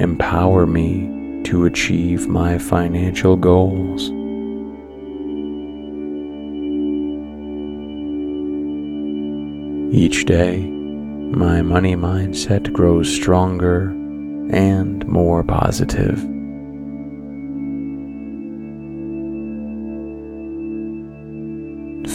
empower 0.00 0.66
me 0.66 1.42
to 1.44 1.64
achieve 1.64 2.28
my 2.28 2.58
financial 2.58 3.36
goals. 3.36 4.10
Each 9.92 10.24
day, 10.24 10.58
my 10.60 11.62
money 11.62 11.96
mindset 11.96 12.72
grows 12.72 13.12
stronger 13.12 13.88
and 14.52 15.06
more 15.06 15.42
positive. 15.42 16.20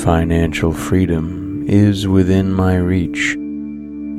Financial 0.04 0.72
freedom 0.72 1.66
is 1.68 2.08
within 2.08 2.54
my 2.54 2.76
reach, 2.76 3.36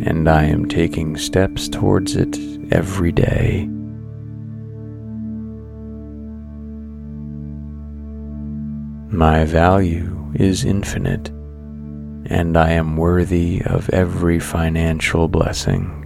and 0.04 0.28
I 0.28 0.44
am 0.44 0.66
taking 0.66 1.16
steps 1.16 1.68
towards 1.68 2.16
it 2.16 2.36
every 2.72 3.12
day. 3.12 3.68
My 9.08 9.44
value 9.44 10.32
is 10.34 10.64
infinite, 10.64 11.28
and 12.28 12.56
I 12.56 12.72
am 12.72 12.96
worthy 12.96 13.62
of 13.64 13.88
every 13.90 14.40
financial 14.40 15.28
blessing. 15.28 16.02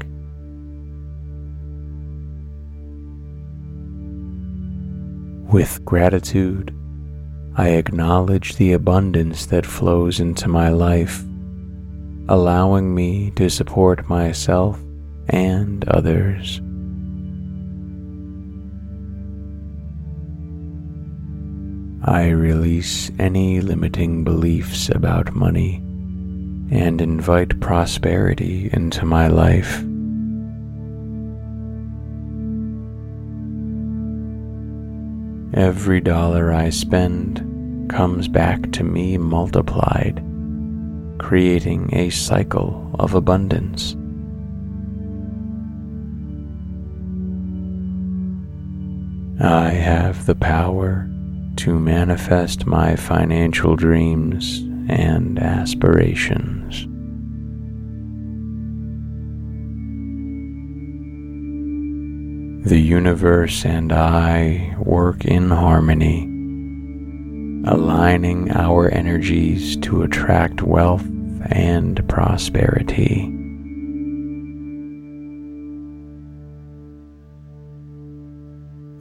With 5.50 5.84
gratitude, 5.84 6.72
I 7.56 7.70
acknowledge 7.70 8.54
the 8.54 8.72
abundance 8.74 9.46
that 9.46 9.66
flows 9.66 10.20
into 10.20 10.48
my 10.48 10.68
life, 10.68 11.24
allowing 12.30 12.94
me 12.94 13.32
to 13.32 13.50
support 13.50 14.08
myself 14.08 14.80
and 15.28 15.84
others. 15.88 16.60
I 22.04 22.28
release 22.28 23.10
any 23.18 23.60
limiting 23.60 24.22
beliefs 24.22 24.88
about 24.90 25.34
money 25.34 25.78
and 26.70 27.00
invite 27.00 27.58
prosperity 27.58 28.70
into 28.72 29.04
my 29.04 29.26
life. 29.26 29.78
Every 35.52 36.00
dollar 36.00 36.52
I 36.52 36.70
spend 36.70 37.90
comes 37.90 38.28
back 38.28 38.70
to 38.70 38.84
me 38.84 39.18
multiplied, 39.18 40.24
creating 41.20 41.94
a 41.94 42.10
cycle 42.10 42.90
of 42.98 43.14
abundance. 43.14 43.94
I 49.42 49.70
have 49.70 50.26
the 50.26 50.34
power 50.34 51.08
to 51.56 51.78
manifest 51.78 52.66
my 52.66 52.96
financial 52.96 53.76
dreams 53.76 54.60
and 54.88 55.38
aspirations. 55.38 56.86
The 62.68 62.78
universe 62.78 63.64
and 63.64 63.92
I 63.92 64.74
work 64.78 65.24
in 65.24 65.50
harmony, 65.50 66.29
aligning 67.66 68.50
our 68.52 68.90
energies 68.92 69.76
to 69.78 70.02
attract 70.02 70.62
wealth 70.62 71.06
and 71.46 72.06
prosperity. 72.08 73.36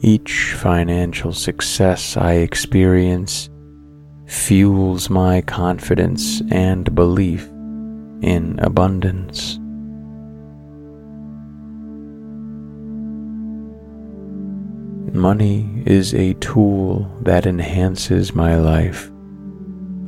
Each 0.01 0.53
financial 0.53 1.33
success 1.33 2.15
I 2.15 2.33
experience 2.35 3.49
fuels 4.27 5.09
my 5.09 5.41
confidence 5.41 6.41
and 6.51 6.95
belief 6.95 7.47
in 8.21 8.59
abundance. 8.59 9.58
Money 15.13 15.83
is 15.85 16.13
a 16.13 16.33
tool 16.35 17.09
that 17.21 17.45
enhances 17.45 18.35
my 18.35 18.55
life, 18.55 19.09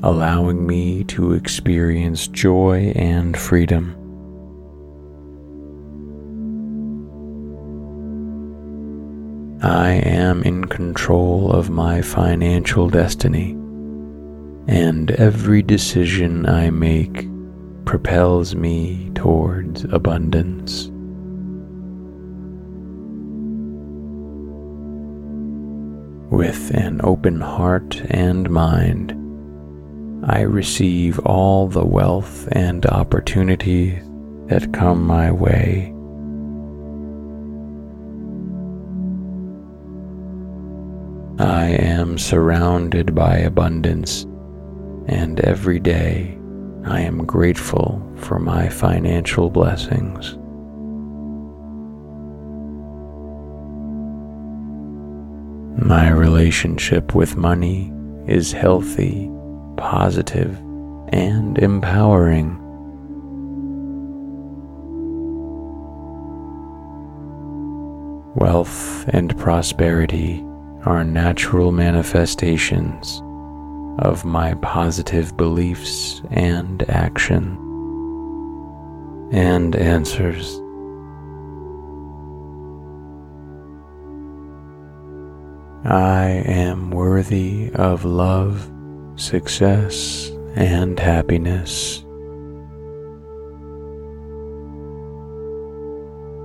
allowing 0.04 0.66
me 0.66 1.04
to 1.06 1.34
experience 1.34 2.28
joy 2.28 2.92
and 2.96 3.38
freedom. 3.38 3.96
I 9.64 9.92
am 9.92 10.44
in 10.44 10.66
control 10.66 11.52
of 11.52 11.70
my 11.70 12.02
financial 12.02 12.90
destiny, 12.90 13.52
and 14.68 15.12
every 15.12 15.62
decision 15.62 16.46
I 16.46 16.70
make 16.70 17.28
propels 17.86 18.56
me 18.56 19.12
towards 19.16 19.84
abundance. 19.86 20.91
With 26.32 26.72
an 26.74 27.02
open 27.04 27.42
heart 27.42 28.02
and 28.10 28.50
mind, 28.50 29.12
I 30.24 30.44
receive 30.44 31.20
all 31.20 31.68
the 31.68 31.86
wealth 31.86 32.48
and 32.54 32.86
opportunities 32.86 34.02
that 34.48 34.72
come 34.72 35.06
my 35.06 35.30
way. 35.30 35.94
I 41.38 41.66
am 41.66 42.18
surrounded 42.18 43.14
by 43.14 43.40
abundance, 43.40 44.24
and 45.08 45.42
every 45.42 45.82
day 45.82 46.40
I 46.86 47.02
am 47.02 47.26
grateful 47.26 48.02
for 48.16 48.40
my 48.40 48.70
financial 48.70 49.50
blessings. 49.50 50.38
My 55.78 56.10
relationship 56.10 57.16
with 57.16 57.36
money 57.36 57.92
is 58.28 58.52
healthy, 58.52 59.32
positive, 59.78 60.58
and 61.10 61.58
empowering. 61.58 62.58
Wealth 68.36 69.06
and 69.10 69.38
prosperity 69.38 70.46
are 70.86 71.04
natural 71.04 71.72
manifestations 71.72 73.22
of 74.00 74.24
my 74.26 74.54
positive 74.56 75.36
beliefs 75.36 76.22
and 76.32 76.90
action 76.90 77.58
and 79.32 79.76
answers 79.76 80.61
I 85.84 86.44
am 86.46 86.92
worthy 86.92 87.72
of 87.74 88.06
love, 88.06 88.72
success, 89.16 90.30
and 90.56 91.00
happiness. 91.00 92.06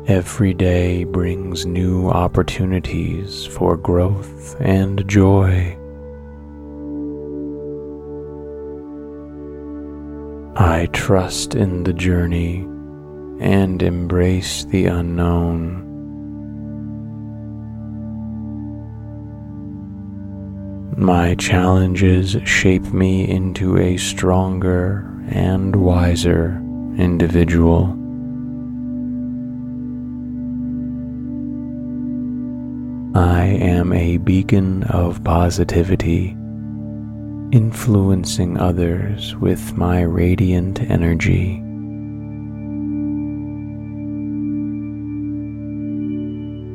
Every 0.08 0.54
day 0.54 1.04
brings 1.04 1.66
new 1.66 2.08
opportunities 2.08 3.44
for 3.44 3.76
growth 3.76 4.56
and 4.58 5.06
joy. 5.06 5.76
I 10.56 10.88
trust 10.92 11.54
in 11.54 11.82
the 11.82 11.92
journey 11.92 12.60
and 13.38 13.82
embrace 13.82 14.64
the 14.64 14.86
unknown. 14.86 15.85
My 20.98 21.34
challenges 21.34 22.38
shape 22.44 22.90
me 22.90 23.28
into 23.28 23.76
a 23.76 23.98
stronger 23.98 25.06
and 25.28 25.76
wiser 25.76 26.58
individual. 26.96 27.92
I 33.14 33.44
am 33.44 33.92
a 33.92 34.16
beacon 34.16 34.84
of 34.84 35.22
positivity, 35.22 36.30
influencing 37.52 38.56
others 38.56 39.36
with 39.36 39.76
my 39.76 40.00
radiant 40.00 40.80
energy. 40.80 41.62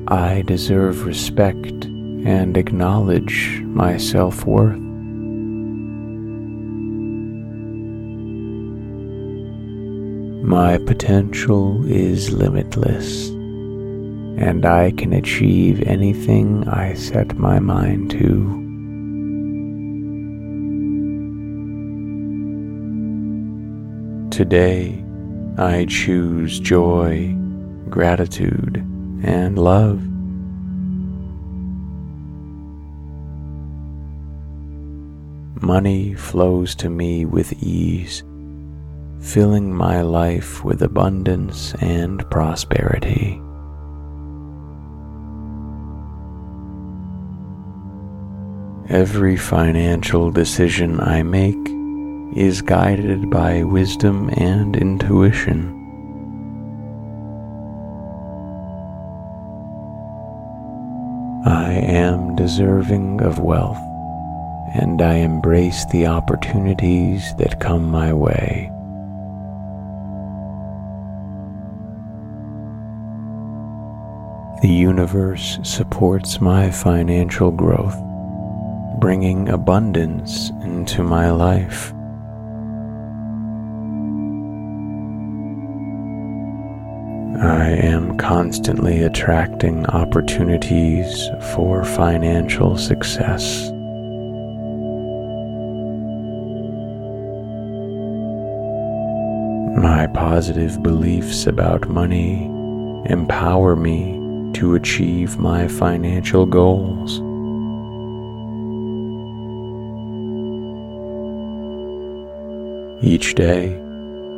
I 0.07 0.43
deserve 0.43 1.07
respect 1.07 1.90
and 2.25 2.57
acknowledge 2.57 3.61
my 3.61 3.97
self 3.97 4.45
worth. 4.45 4.79
My 10.43 10.77
potential 10.79 11.85
is 11.85 12.31
limitless 12.31 13.29
and 13.29 14.65
I 14.65 14.91
can 14.91 15.13
achieve 15.13 15.81
anything 15.83 16.67
I 16.67 16.93
set 16.95 17.37
my 17.37 17.59
mind 17.59 18.11
to. 18.11 18.61
Today, 24.31 25.05
I 25.57 25.85
choose 25.87 26.59
joy, 26.59 27.35
gratitude, 27.89 28.77
and 29.23 29.59
love. 29.59 30.10
Money 35.61 36.15
flows 36.15 36.73
to 36.73 36.89
me 36.89 37.23
with 37.23 37.53
ease, 37.61 38.23
filling 39.21 39.71
my 39.71 40.01
life 40.01 40.63
with 40.63 40.81
abundance 40.81 41.75
and 41.75 42.27
prosperity. 42.31 43.39
Every 48.89 49.37
financial 49.37 50.31
decision 50.31 50.99
I 50.99 51.21
make 51.21 51.55
is 52.35 52.63
guided 52.63 53.29
by 53.29 53.61
wisdom 53.61 54.31
and 54.37 54.75
intuition. 54.75 55.77
I 61.45 61.73
am 61.73 62.35
deserving 62.35 63.21
of 63.21 63.37
wealth, 63.37 63.77
and 64.73 65.01
I 65.01 65.15
embrace 65.15 65.85
the 65.85 66.07
opportunities 66.07 67.35
that 67.35 67.59
come 67.59 67.89
my 67.89 68.13
way. 68.13 68.71
The 74.61 74.69
universe 74.69 75.59
supports 75.63 76.39
my 76.39 76.69
financial 76.69 77.51
growth 77.51 77.95
bringing 78.99 79.49
abundance 79.49 80.51
into 80.63 81.01
my 81.01 81.31
life. 81.31 81.91
I 87.41 87.71
am 87.71 88.15
constantly 88.19 89.01
attracting 89.01 89.87
opportunities 89.87 91.27
for 91.55 91.83
financial 91.83 92.77
success. 92.77 93.71
My 99.77 100.05
positive 100.07 100.83
beliefs 100.83 101.47
about 101.47 101.87
money 101.87 102.45
empower 103.05 103.75
me 103.75 104.51
to 104.53 104.75
achieve 104.75 105.37
my 105.39 105.67
financial 105.67 106.45
goals. 106.45 107.19
Each 113.03 113.33
day, 113.33 113.77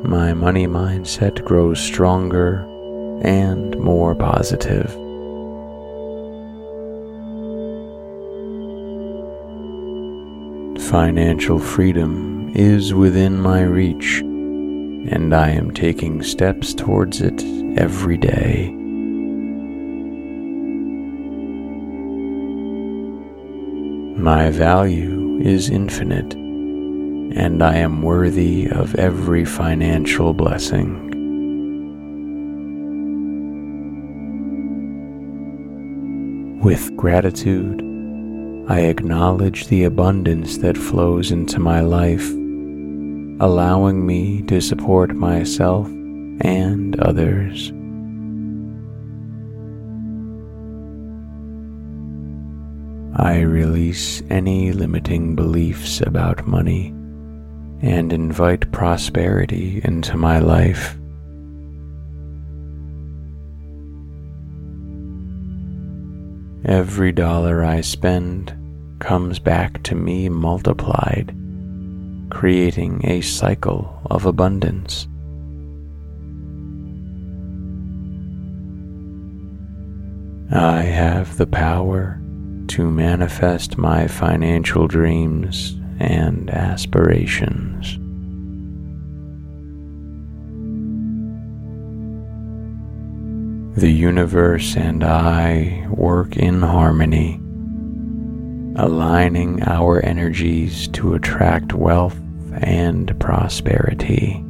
my 0.03 0.33
money 0.33 0.67
mindset 0.67 1.43
grows 1.43 1.79
stronger 1.79 2.59
and 3.23 3.77
more 3.79 4.13
positive. 4.13 4.91
Financial 10.89 11.57
freedom 11.57 12.51
is 12.53 12.93
within 12.93 13.39
my 13.39 13.61
reach, 13.61 14.21
and 15.09 15.33
I 15.33 15.49
am 15.49 15.71
taking 15.71 16.23
steps 16.23 16.73
towards 16.73 17.21
it 17.21 17.43
every 17.77 18.17
day. 18.17 18.71
My 24.17 24.51
value 24.51 25.39
is 25.41 25.69
infinite 25.69 26.33
and 26.33 27.63
I 27.63 27.75
am 27.77 28.01
worthy 28.03 28.69
of 28.69 28.95
every 28.95 29.43
financial 29.43 30.33
blessing. 30.33 31.09
With 36.61 36.95
gratitude, 36.95 37.81
I 38.69 38.81
acknowledge 38.81 39.67
the 39.67 39.83
abundance 39.83 40.57
that 40.59 40.77
flows 40.77 41.31
into 41.31 41.59
my 41.59 41.81
life, 41.81 42.31
allowing 43.43 44.05
me 44.05 44.41
to 44.43 44.61
support 44.61 45.13
myself 45.13 45.85
and 46.39 46.97
others. 47.01 47.71
I 53.19 53.41
release 53.41 54.21
any 54.29 54.71
limiting 54.71 55.35
beliefs 55.35 55.99
about 55.99 56.47
money 56.47 56.87
and 57.81 58.13
invite 58.13 58.71
prosperity 58.71 59.81
into 59.83 60.15
my 60.15 60.39
life. 60.39 60.97
Every 66.63 67.11
dollar 67.11 67.61
I 67.65 67.81
spend 67.81 68.55
comes 68.99 69.37
back 69.37 69.83
to 69.83 69.95
me 69.95 70.29
multiplied, 70.29 71.35
creating 72.33 72.99
a 73.05 73.21
cycle 73.21 74.01
of 74.09 74.25
abundance. 74.25 75.07
I 80.51 80.81
have 80.81 81.37
the 81.37 81.47
power 81.47 82.19
to 82.67 82.89
manifest 82.89 83.77
my 83.77 84.07
financial 84.07 84.87
dreams 84.87 85.79
and 85.99 86.49
aspirations. 86.49 87.97
The 93.79 93.91
universe 93.91 94.75
and 94.75 95.03
I 95.03 95.87
work 95.89 96.35
in 96.35 96.61
harmony, 96.61 97.39
aligning 98.75 99.63
our 99.63 100.03
energies 100.03 100.87
to 100.89 101.13
attract 101.13 101.73
wealth 101.73 102.19
and 102.61 103.17
prosperity. 103.19 104.43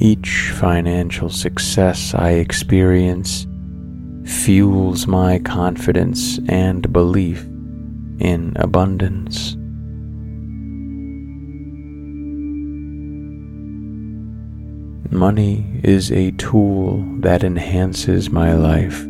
Each 0.00 0.52
financial 0.52 1.28
success 1.28 2.14
I 2.14 2.30
experience 2.32 3.46
fuels 4.24 5.06
my 5.06 5.40
confidence 5.40 6.38
and 6.48 6.92
belief 6.92 7.44
in 8.20 8.52
abundance. 8.56 9.56
Money 15.10 15.80
is 15.82 16.12
a 16.12 16.30
tool 16.32 17.02
that 17.20 17.42
enhances 17.42 18.30
my 18.30 18.52
life, 18.52 19.04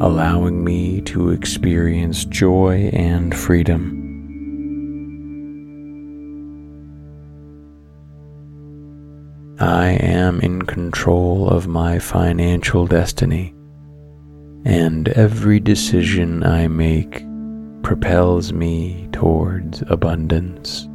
allowing 0.00 0.64
me 0.64 1.02
to 1.02 1.30
experience 1.30 2.24
joy 2.24 2.88
and 2.94 3.36
freedom. 3.36 3.98
I 9.60 9.88
am 9.88 10.40
in 10.40 10.62
control 10.62 11.50
of 11.50 11.68
my 11.68 11.98
financial 11.98 12.86
destiny, 12.86 13.54
and 14.64 15.06
every 15.08 15.60
decision 15.60 16.44
I 16.44 16.66
make 16.66 17.22
propels 17.82 18.54
me 18.54 19.06
towards 19.12 19.82
abundance. 19.88 20.86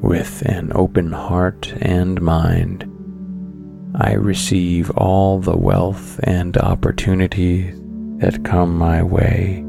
With 0.00 0.42
an 0.42 0.70
open 0.76 1.10
heart 1.10 1.74
and 1.80 2.22
mind, 2.22 2.88
I 3.96 4.14
receive 4.14 4.90
all 4.96 5.38
the 5.38 5.56
wealth 5.56 6.18
and 6.24 6.56
opportunities 6.56 7.72
that 8.18 8.44
come 8.44 8.76
my 8.76 9.04
way. 9.04 9.64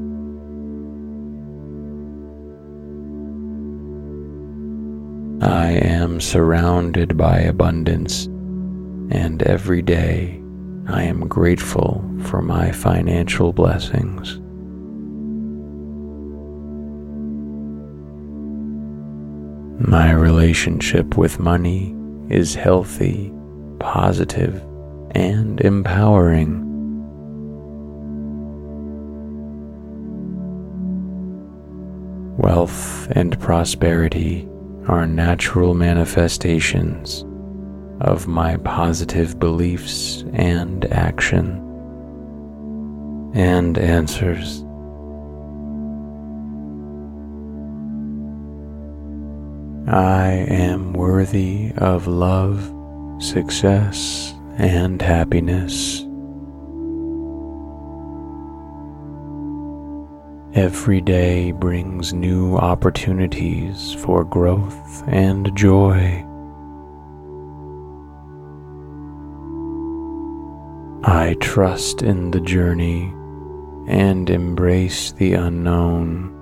I 5.46 5.74
am 5.74 6.20
surrounded 6.20 7.16
by 7.16 7.38
abundance, 7.40 8.26
and 8.26 9.44
every 9.44 9.84
day 9.84 10.42
I 10.88 11.04
am 11.04 11.28
grateful 11.28 12.04
for 12.24 12.42
my 12.42 12.72
financial 12.72 13.54
blessings. 13.54 14.40
My 19.88 20.12
relationship 20.12 21.16
with 21.16 21.40
money 21.40 21.96
is 22.30 22.56
healthy, 22.56 23.35
positive, 23.80 24.64
and 25.12 25.62
empowering. 25.62 26.62
Wealth 32.38 33.08
and 33.12 33.40
prosperity 33.40 34.48
are 34.88 35.08
natural 35.08 35.74
manifestations 35.74 37.26
of 38.02 38.28
my 38.28 38.58
positive 38.58 39.40
beliefs 39.40 40.24
and 40.34 40.86
action 40.92 41.62
and 43.34 43.78
answers. 43.78 44.62
I 49.88 50.46
am 50.50 50.94
worthy 50.94 51.72
of 51.78 52.08
love, 52.08 52.75
success, 53.20 54.34
and 54.58 55.02
happiness. 55.02 56.06
Every 60.54 61.02
day 61.02 61.52
brings 61.52 62.14
new 62.14 62.56
opportunities 62.56 63.94
for 63.94 64.24
growth 64.24 65.04
and 65.08 65.54
joy. 65.56 66.26
I 71.04 71.36
trust 71.40 72.02
in 72.02 72.32
the 72.32 72.40
journey 72.40 73.14
and 73.88 74.30
embrace 74.30 75.12
the 75.12 75.34
unknown. 75.34 76.35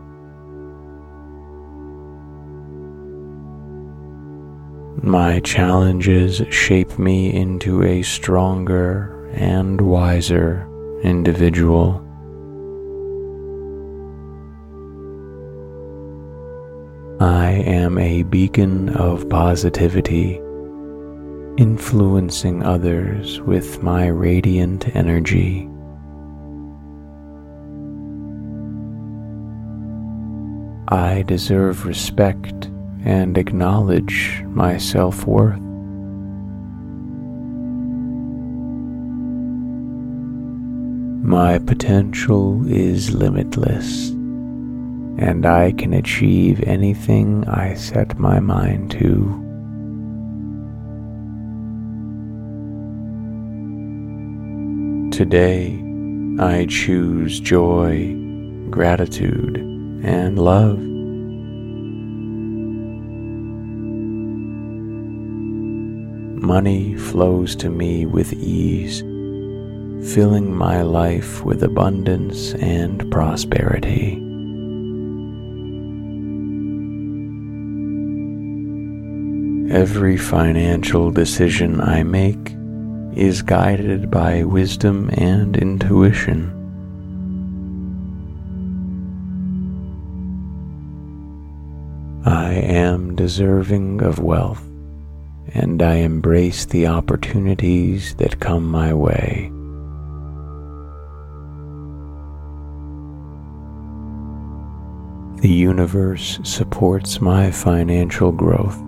My 5.06 5.41
challenges 5.41 6.41
shape 6.49 6.97
me 6.97 7.34
into 7.34 7.84
a 7.84 8.04
stronger 8.04 9.30
and 9.34 9.82
wiser 9.82 10.66
individual. 11.04 12.01
I 17.20 17.49
am 17.66 17.97
a 17.97 18.24
beacon 18.24 18.95
of 18.95 19.28
positivity, 19.28 20.36
influencing 21.58 22.64
others 22.64 23.41
with 23.41 23.84
my 23.84 24.08
radiant 24.08 24.95
energy. 24.95 25.70
I 30.88 31.24
deserve 31.28 31.86
respect 31.86 32.70
and 33.04 33.38
acknowledge 33.38 34.43
my 34.47 34.78
self 34.78 35.26
worth. 35.26 35.60
My 41.26 41.58
potential 41.60 42.68
is 42.68 43.14
limitless 43.14 44.10
and 45.18 45.45
I 45.45 45.72
can 45.74 45.93
achieve 45.93 46.62
anything 46.64 47.47
I 47.47 47.76
set 47.76 48.18
my 48.18 48.39
mind 48.39 48.91
to. 48.91 49.39
Today, 55.16 55.80
I 56.39 56.66
choose 56.68 57.39
joy, 57.39 58.16
gratitude, 58.72 59.58
and 60.04 60.39
love. 60.39 60.93
Money 66.44 66.94
flows 66.96 67.56
to 67.56 67.70
me 67.70 68.06
with 68.06 68.34
ease, 68.34 69.00
filling 70.14 70.54
my 70.54 70.82
life 70.82 71.41
with 71.46 71.64
abundance 71.64 72.54
and 72.56 73.10
prosperity. 73.10 74.16
Every 79.74 80.18
financial 80.18 81.12
decision 81.12 81.80
I 81.80 82.04
make 82.04 82.54
is 83.16 83.41
guided 83.41 84.12
by 84.12 84.44
wisdom 84.44 85.12
and 85.14 85.56
intuition. 85.56 86.52
I 92.26 92.56
am 92.56 93.16
deserving 93.16 94.02
of 94.02 94.20
wealth, 94.20 94.62
and 95.54 95.82
I 95.82 95.95
embrace 95.95 96.66
the 96.66 96.88
opportunities 96.88 98.16
that 98.16 98.39
come 98.39 98.70
my 98.70 98.93
way. 98.93 99.51
The 105.41 105.49
universe 105.49 106.39
supports 106.43 107.20
my 107.22 107.51
financial 107.51 108.32
growth 108.32 108.82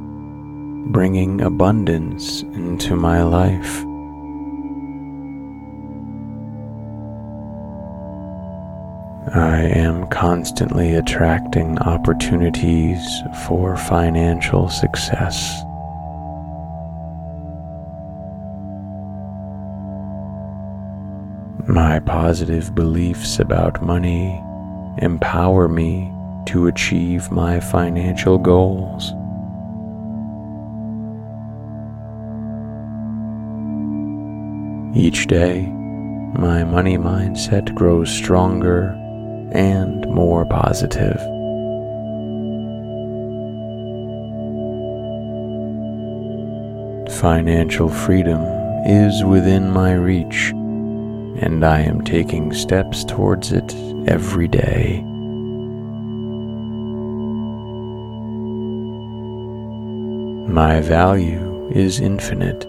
bringing 0.88 1.42
abundance 1.42 2.44
into 2.44 2.96
my 2.96 3.24
life. 3.24 3.84
I 9.36 9.64
am 9.64 10.08
constantly 10.08 10.94
attracting 10.96 11.80
opportunities 11.80 13.04
for 13.48 13.76
financial 13.76 14.70
success. 14.70 15.64
My 21.76 22.00
positive 22.00 22.74
beliefs 22.74 23.38
about 23.40 23.82
money 23.82 24.42
empower 25.00 25.68
me 25.68 26.10
to 26.46 26.68
achieve 26.68 27.30
my 27.30 27.60
financial 27.60 28.38
goals. 28.38 29.12
Each 34.98 35.28
day, 35.28 35.68
my 36.40 36.64
money 36.64 36.98
mindset 36.98 37.76
grows 37.76 38.10
stronger 38.10 38.92
and 39.52 40.08
more 40.10 40.46
positive. 40.46 41.20
Financial 47.20 47.90
freedom 47.90 48.42
is 48.86 49.26
within 49.26 49.70
my 49.70 49.92
reach, 49.92 50.54
and 51.38 51.66
I 51.66 51.82
am 51.82 52.04
taking 52.04 52.54
steps 52.54 53.04
towards 53.04 53.52
it 53.52 53.74
every 54.08 54.48
day. 54.48 55.02
My 60.48 60.80
value 60.80 61.70
is 61.72 62.00
infinite 62.00 62.66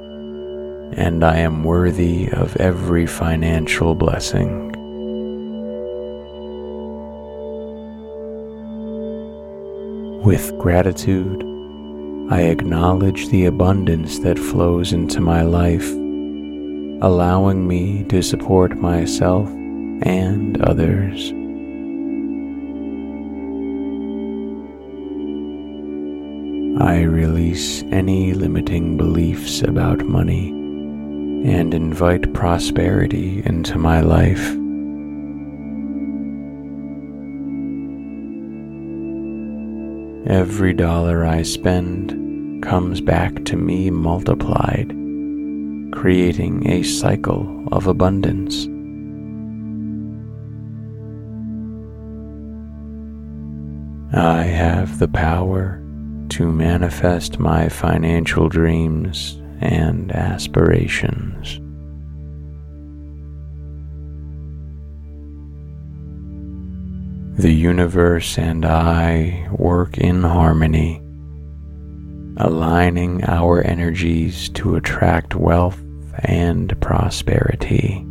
and 0.96 1.22
I 1.22 1.36
am 1.38 1.62
worthy 1.62 2.28
of 2.32 2.56
every 2.56 3.06
financial 3.06 3.94
blessing. 3.94 4.72
With 10.24 10.58
gratitude, 10.58 11.44
I 12.30 12.40
acknowledge 12.40 13.28
the 13.28 13.44
abundance 13.44 14.18
that 14.20 14.38
flows 14.38 14.92
into 14.92 15.20
my 15.20 15.42
life, 15.42 15.88
allowing 17.02 17.66
me 17.66 18.04
to 18.04 18.22
support 18.22 18.76
myself 18.76 19.48
and 20.02 20.60
others. 20.62 21.32
I 26.78 27.02
release 27.02 27.82
any 27.84 28.34
limiting 28.34 28.96
beliefs 28.96 29.62
about 29.62 30.04
money 30.04 30.48
and 30.48 31.72
invite 31.72 32.34
prosperity 32.34 33.42
into 33.46 33.78
my 33.78 34.00
life. 34.00 34.46
Every 40.28 40.72
dollar 40.72 41.24
I 41.24 41.42
spend 41.42 42.62
comes 42.62 43.00
back 43.00 43.44
to 43.44 43.56
me 43.56 43.90
multiplied, 43.90 44.92
creating 45.92 46.68
a 46.70 46.82
cycle 46.82 47.66
of 47.72 47.86
abundance. 47.86 48.66
I 54.12 54.44
have 54.44 54.98
the 54.98 55.08
power 55.08 55.82
to 56.30 56.50
manifest 56.50 57.38
my 57.38 57.68
financial 57.68 58.48
dreams 58.48 59.40
and 59.60 60.12
aspirations. 60.12 61.60
The 67.38 67.52
universe 67.52 68.38
and 68.38 68.64
I 68.64 69.46
work 69.52 69.98
in 69.98 70.22
harmony, 70.22 71.02
aligning 72.36 73.24
our 73.24 73.62
energies 73.62 74.48
to 74.50 74.76
attract 74.76 75.34
wealth 75.34 75.80
and 76.24 76.78
prosperity. 76.80 78.02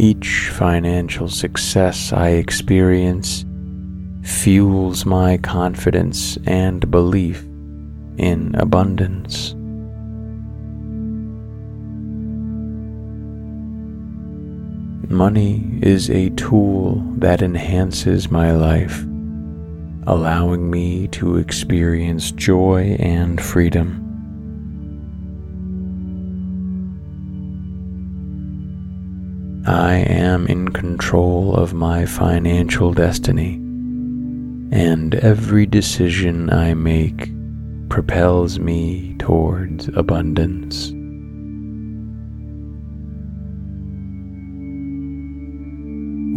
Each 0.00 0.48
financial 0.50 1.28
success 1.28 2.12
I 2.12 2.28
experience 2.30 3.44
fuels 4.22 5.04
my 5.04 5.38
confidence 5.38 6.38
and 6.46 6.88
belief 6.88 7.42
in 8.16 8.54
abundance. 8.54 9.56
Money 15.10 15.78
is 15.80 16.10
a 16.10 16.28
tool 16.30 17.02
that 17.16 17.40
enhances 17.40 18.30
my 18.30 18.52
life, 18.52 19.04
allowing 20.06 20.70
me 20.70 21.08
to 21.08 21.38
experience 21.38 22.30
joy 22.30 22.94
and 23.00 23.40
freedom. 23.40 24.04
I 29.66 29.94
am 29.94 30.46
in 30.46 30.68
control 30.68 31.54
of 31.54 31.72
my 31.72 32.04
financial 32.04 32.92
destiny, 32.92 33.54
and 34.72 35.14
every 35.14 35.64
decision 35.64 36.50
I 36.50 36.74
make 36.74 37.30
propels 37.88 38.58
me 38.58 39.16
towards 39.18 39.88
abundance. 39.88 40.92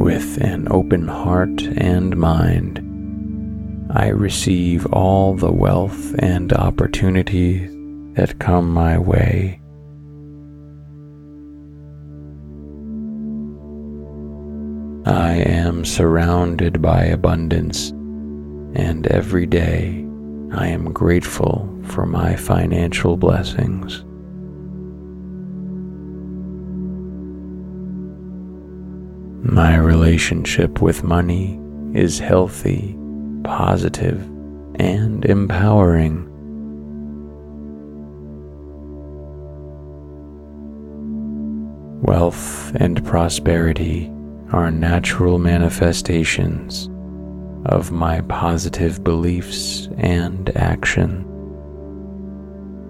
With 0.01 0.41
an 0.41 0.67
open 0.71 1.07
heart 1.07 1.61
and 1.61 2.17
mind, 2.17 2.79
I 3.93 4.07
receive 4.07 4.87
all 4.87 5.35
the 5.35 5.51
wealth 5.51 6.15
and 6.17 6.51
opportunities 6.51 7.69
that 8.15 8.39
come 8.39 8.73
my 8.73 8.97
way. 8.97 9.61
I 15.05 15.33
am 15.33 15.85
surrounded 15.85 16.81
by 16.81 17.03
abundance, 17.03 17.91
and 17.91 19.05
every 19.05 19.45
day 19.45 20.03
I 20.51 20.65
am 20.65 20.91
grateful 20.93 21.69
for 21.83 22.07
my 22.07 22.35
financial 22.35 23.17
blessings. 23.17 24.03
My 29.51 29.75
relationship 29.75 30.81
with 30.81 31.03
money 31.03 31.59
is 31.93 32.19
healthy, 32.19 32.97
positive, 33.43 34.21
and 34.75 35.25
empowering. 35.25 36.25
Wealth 42.01 42.73
and 42.75 43.05
prosperity 43.05 44.09
are 44.53 44.71
natural 44.71 45.37
manifestations 45.37 46.89
of 47.65 47.91
my 47.91 48.21
positive 48.21 49.03
beliefs 49.03 49.89
and 49.97 50.49
action 50.55 51.25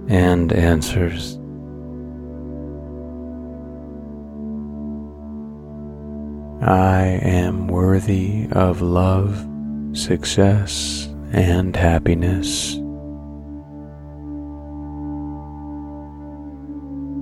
and 0.07 0.53
answers. 0.53 1.41
I 6.62 7.20
am 7.24 7.68
worthy 7.68 8.47
of 8.51 8.84
love, 8.84 9.47
success, 9.97 11.07
and 11.32 11.76
happiness. 11.76 12.76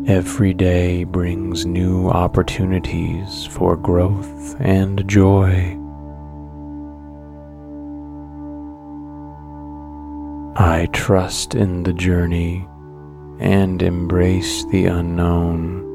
Every 0.10 0.54
day 0.54 1.06
brings 1.06 1.66
new 1.66 2.10
opportunities 2.10 3.46
for 3.46 3.78
growth 3.78 4.60
and 4.60 5.08
joy. 5.08 5.78
I 10.58 10.90
trust 10.92 11.56
in 11.56 11.84
the 11.84 11.94
journey 11.94 12.68
and 13.40 13.82
embrace 13.82 14.66
the 14.66 14.88
unknown. 14.88 15.89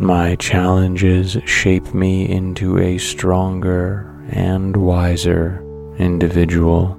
My 0.00 0.34
challenges 0.36 1.36
shape 1.44 1.92
me 1.92 2.26
into 2.26 2.78
a 2.78 2.96
stronger 2.96 4.10
and 4.30 4.74
wiser 4.74 5.62
individual. 5.98 6.98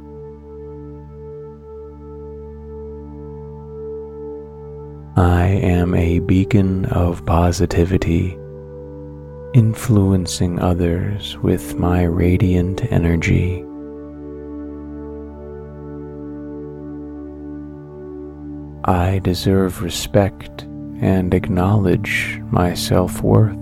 I 5.18 5.48
am 5.48 5.96
a 5.96 6.20
beacon 6.20 6.86
of 6.86 7.26
positivity, 7.26 8.38
influencing 9.56 10.60
others 10.60 11.40
with 11.40 11.74
my 11.80 12.04
radiant 12.04 12.84
energy. 12.92 13.66
I 18.86 19.18
deserve 19.24 19.82
respect 19.82 20.68
and 21.02 21.34
acknowledge 21.34 22.40
my 22.52 22.74
self 22.74 23.22
worth. 23.22 23.58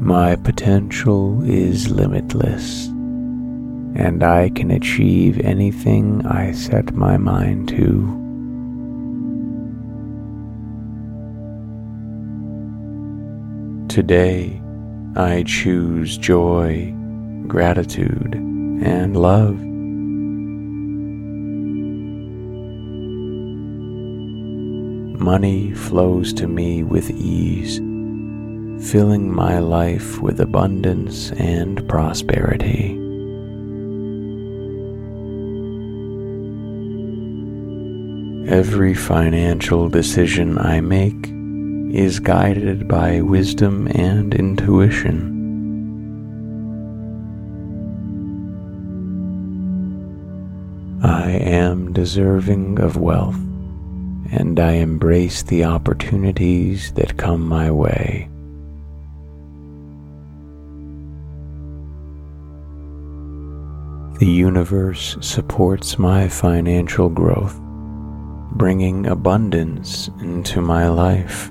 My 0.00 0.36
potential 0.36 1.42
is 1.44 1.90
limitless 1.90 2.86
and 3.94 4.22
I 4.22 4.48
can 4.50 4.70
achieve 4.70 5.38
anything 5.40 6.24
I 6.26 6.52
set 6.52 6.94
my 6.94 7.16
mind 7.16 7.68
to. 7.68 8.18
Today, 13.88 14.62
I 15.14 15.42
choose 15.46 16.16
joy, 16.16 16.94
gratitude, 17.46 18.34
and 18.34 19.16
love. 19.16 19.71
Money 25.22 25.70
flows 25.70 26.32
to 26.32 26.48
me 26.48 26.82
with 26.82 27.08
ease, 27.12 27.76
filling 28.90 29.32
my 29.32 29.60
life 29.60 30.20
with 30.20 30.40
abundance 30.40 31.30
and 31.38 31.88
prosperity. 31.88 32.98
Every 38.50 38.94
financial 38.94 39.88
decision 39.88 40.58
I 40.58 40.80
make 40.80 41.30
is 41.94 42.18
guided 42.18 42.88
by 42.88 43.20
wisdom 43.20 43.86
and 43.94 44.34
intuition. 44.34 45.30
I 51.00 51.30
am 51.30 51.92
deserving 51.92 52.80
of 52.80 52.96
wealth, 52.96 53.38
and 54.32 54.58
I 54.58 54.72
embrace 54.72 55.42
the 55.42 55.64
opportunities 55.64 56.92
that 56.94 57.18
come 57.18 57.46
my 57.46 57.70
way. 57.70 58.28
The 64.18 64.26
universe 64.26 65.18
supports 65.20 65.98
my 65.98 66.28
financial 66.28 67.10
growth 67.10 67.60
bringing 68.52 69.06
abundance 69.06 70.08
into 70.20 70.60
my 70.60 70.88
life. 70.88 71.50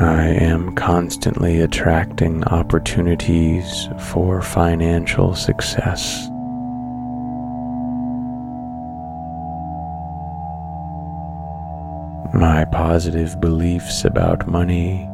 I 0.00 0.24
am 0.24 0.74
constantly 0.74 1.60
attracting 1.60 2.44
opportunities 2.44 3.88
for 4.10 4.42
financial 4.42 5.34
success. 5.34 6.31
My 12.34 12.64
positive 12.64 13.38
beliefs 13.42 14.06
about 14.06 14.48
money 14.48 15.06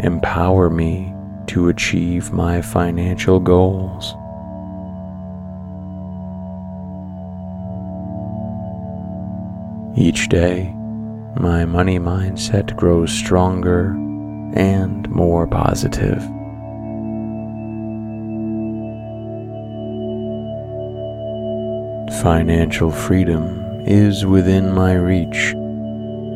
empower 0.00 0.68
me 0.68 1.14
to 1.46 1.70
achieve 1.70 2.30
my 2.30 2.60
financial 2.60 3.40
goals. 3.40 4.14
Each 9.96 10.28
day, 10.28 10.70
my 11.36 11.64
money 11.64 11.98
mindset 11.98 12.76
grows 12.76 13.12
stronger 13.12 13.92
and 14.54 15.08
more 15.08 15.46
positive. 15.46 16.22
Financial 22.20 22.90
freedom 22.90 23.64
is 23.86 24.26
within 24.26 24.74
my 24.74 24.92
reach, 24.92 25.54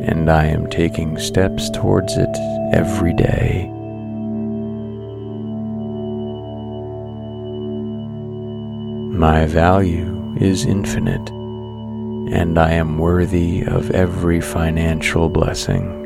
and 0.03 0.31
I 0.31 0.47
am 0.47 0.69
taking 0.69 1.19
steps 1.19 1.71
towards 1.71 2.17
it 2.17 2.37
every 2.73 3.15
day. 3.15 3.69
My 9.17 9.47
value 9.47 10.35
is 10.41 10.65
infinite, 10.65 11.29
and 12.35 12.59
I 12.59 12.73
am 12.73 12.99
worthy 12.99 13.63
of 13.63 13.91
every 13.93 14.41
financial 14.41 15.29
blessing. 15.29 16.01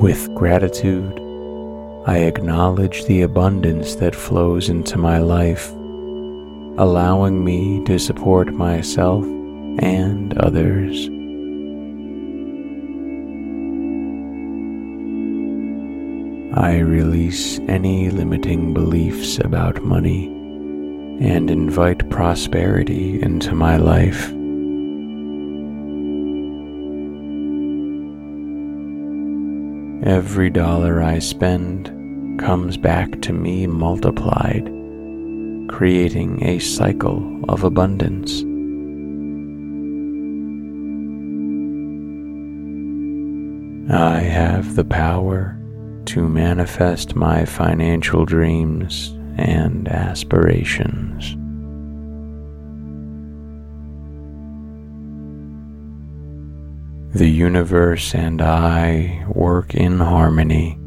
With 0.00 0.34
gratitude, 0.34 1.18
I 2.06 2.18
acknowledge 2.18 3.06
the 3.06 3.22
abundance 3.22 3.94
that 3.94 4.14
flows 4.14 4.68
into 4.68 4.98
my 4.98 5.18
life, 5.18 5.72
allowing 6.76 7.44
me 7.44 7.84
to 7.84 7.98
support 7.98 8.52
myself 8.52 9.24
and 9.24 10.36
others. 10.38 11.08
I 16.56 16.78
release 16.78 17.58
any 17.68 18.10
limiting 18.10 18.72
beliefs 18.74 19.38
about 19.38 19.82
money 19.82 20.26
and 21.20 21.50
invite 21.50 22.10
prosperity 22.10 23.20
into 23.22 23.54
my 23.54 23.76
life. 23.76 24.32
Every 30.06 30.50
dollar 30.50 31.02
I 31.02 31.18
spend 31.18 31.90
comes 32.38 32.76
back 32.76 33.22
to 33.22 33.32
me 33.32 33.66
multiplied, 33.66 34.68
creating 35.68 36.42
a 36.44 36.58
cycle 36.58 37.40
of 37.48 37.64
abundance. 37.64 38.42
I 43.92 44.20
have 44.20 44.76
the 44.76 44.84
power 44.84 45.58
to 46.06 46.28
manifest 46.28 47.14
my 47.14 47.44
financial 47.44 48.24
dreams 48.24 49.10
and 49.36 49.88
aspirations. 49.88 51.36
The 57.14 57.28
universe 57.28 58.14
and 58.14 58.42
I 58.42 59.24
work 59.28 59.74
in 59.74 60.00
harmony, 60.00 60.78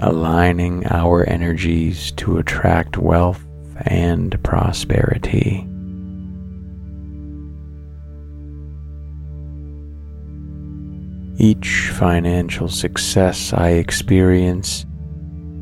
aligning 0.00 0.86
our 0.86 1.28
energies 1.28 2.12
to 2.12 2.38
attract 2.38 2.96
wealth 2.96 3.44
and 3.86 4.42
prosperity. 4.42 5.66
Each 11.38 11.88
financial 11.94 12.68
success 12.68 13.52
I 13.54 13.70
experience 13.70 14.84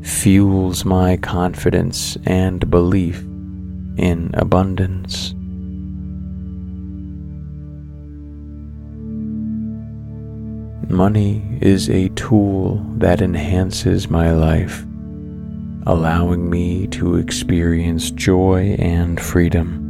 fuels 0.01 0.83
my 0.83 1.17
confidence 1.17 2.17
and 2.25 2.69
belief 2.69 3.21
in 3.97 4.31
abundance. 4.33 5.33
Money 10.89 11.59
is 11.61 11.87
a 11.87 12.09
tool 12.09 12.83
that 12.97 13.21
enhances 13.21 14.09
my 14.09 14.31
life, 14.31 14.83
allowing 15.85 16.49
me 16.49 16.87
to 16.87 17.17
experience 17.17 18.09
joy 18.09 18.75
and 18.79 19.21
freedom. 19.21 19.85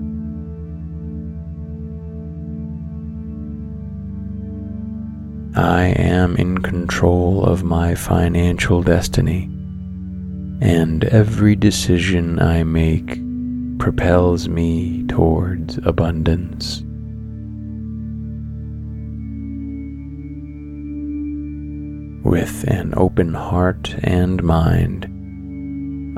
I 5.55 5.85
am 5.97 6.35
in 6.35 6.57
control 6.57 7.45
of 7.45 7.63
my 7.63 7.95
financial 7.95 8.83
destiny, 8.83 9.45
and 10.59 11.05
every 11.05 11.55
decision 11.55 12.39
I 12.39 12.63
make 12.65 13.17
propels 13.79 14.49
me 14.49 15.05
towards 15.07 15.77
abundance. 15.77 16.83
With 22.30 22.63
an 22.67 22.93
open 22.95 23.34
heart 23.34 23.95
and 24.03 24.43
mind, 24.43 25.05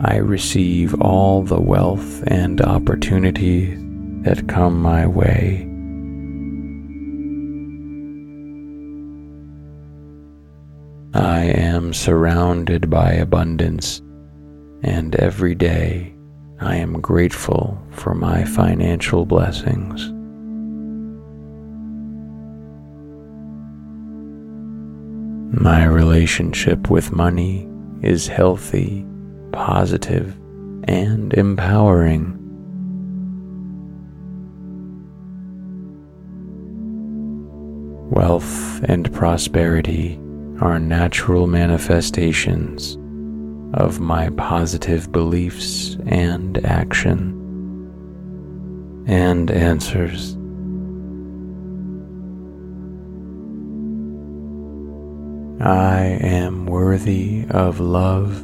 I 0.05 0.17
receive 0.17 0.93
all 0.99 1.41
the 1.41 1.61
wealth 1.61 2.21
and 2.27 2.59
opportunities 2.59 3.79
that 4.25 4.49
come 4.49 4.81
my 4.81 5.07
way. 5.07 5.61
I 11.13 11.43
am 11.45 11.93
surrounded 11.93 12.89
by 12.89 13.13
abundance, 13.13 14.01
and 14.83 15.15
every 15.15 15.55
day 15.55 16.13
I 16.59 16.75
am 16.75 16.99
grateful 16.99 17.81
for 17.89 18.13
my 18.13 18.43
financial 18.43 19.25
blessings. 19.25 20.11
My 25.53 25.83
relationship 25.83 26.89
with 26.89 27.11
money 27.11 27.67
is 28.01 28.25
healthy, 28.25 29.05
positive, 29.51 30.33
and 30.85 31.33
empowering. 31.33 32.37
Wealth 38.11 38.81
and 38.85 39.11
prosperity 39.13 40.17
are 40.61 40.79
natural 40.79 41.47
manifestations 41.47 42.97
of 43.73 43.99
my 43.99 44.29
positive 44.29 45.11
beliefs 45.11 45.97
and 46.05 46.65
action 46.65 47.37
and 49.05 49.51
answers. 49.51 50.37
I 55.61 56.17
am 56.21 56.65
worthy 56.65 57.45
of 57.51 57.79
love, 57.79 58.43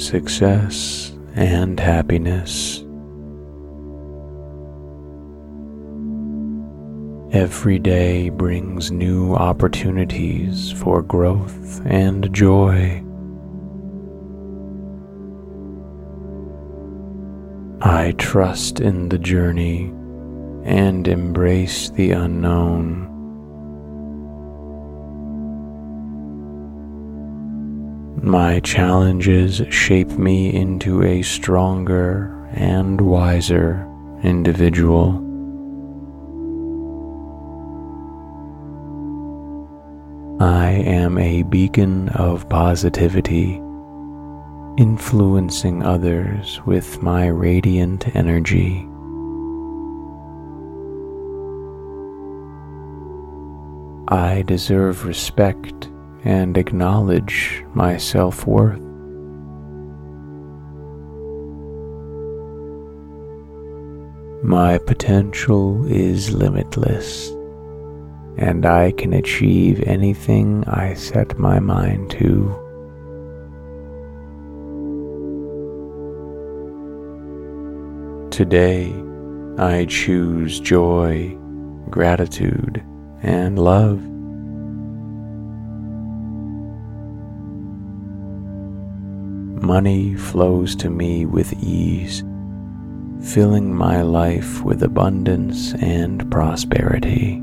success, 0.00 1.12
and 1.36 1.78
happiness. 1.78 2.82
Every 7.32 7.78
day 7.78 8.30
brings 8.30 8.90
new 8.90 9.36
opportunities 9.36 10.72
for 10.72 11.02
growth 11.02 11.82
and 11.86 12.34
joy. 12.34 13.04
I 17.80 18.12
trust 18.18 18.80
in 18.80 19.08
the 19.08 19.18
journey 19.18 19.84
and 20.64 21.06
embrace 21.06 21.90
the 21.90 22.10
unknown. 22.10 23.15
My 28.26 28.58
challenges 28.58 29.62
shape 29.70 30.10
me 30.18 30.52
into 30.52 31.04
a 31.04 31.22
stronger 31.22 32.50
and 32.54 33.00
wiser 33.00 33.88
individual. 34.24 35.22
I 40.40 40.70
am 40.70 41.18
a 41.18 41.44
beacon 41.44 42.08
of 42.08 42.48
positivity, 42.48 43.62
influencing 44.76 45.84
others 45.84 46.60
with 46.66 47.00
my 47.00 47.28
radiant 47.28 48.08
energy. 48.16 48.88
I 54.08 54.42
deserve 54.42 55.04
respect 55.04 55.90
and 56.26 56.58
acknowledge 56.58 57.64
my 57.72 57.96
self 57.96 58.48
worth. 58.48 58.80
My 64.42 64.78
potential 64.78 65.86
is 65.86 66.32
limitless, 66.32 67.30
and 68.38 68.66
I 68.66 68.90
can 68.92 69.12
achieve 69.12 69.80
anything 69.86 70.64
I 70.64 70.94
set 70.94 71.38
my 71.38 71.60
mind 71.60 72.10
to. 72.12 72.52
Today, 78.32 78.92
I 79.58 79.86
choose 79.88 80.58
joy, 80.58 81.38
gratitude, 81.88 82.84
and 83.22 83.60
love. 83.60 84.15
Money 89.62 90.14
flows 90.14 90.76
to 90.76 90.90
me 90.90 91.26
with 91.26 91.52
ease 91.62 92.22
filling 93.26 93.74
my 93.74 94.02
life 94.02 94.62
with 94.62 94.82
abundance 94.82 95.74
and 95.74 96.30
prosperity. 96.30 97.42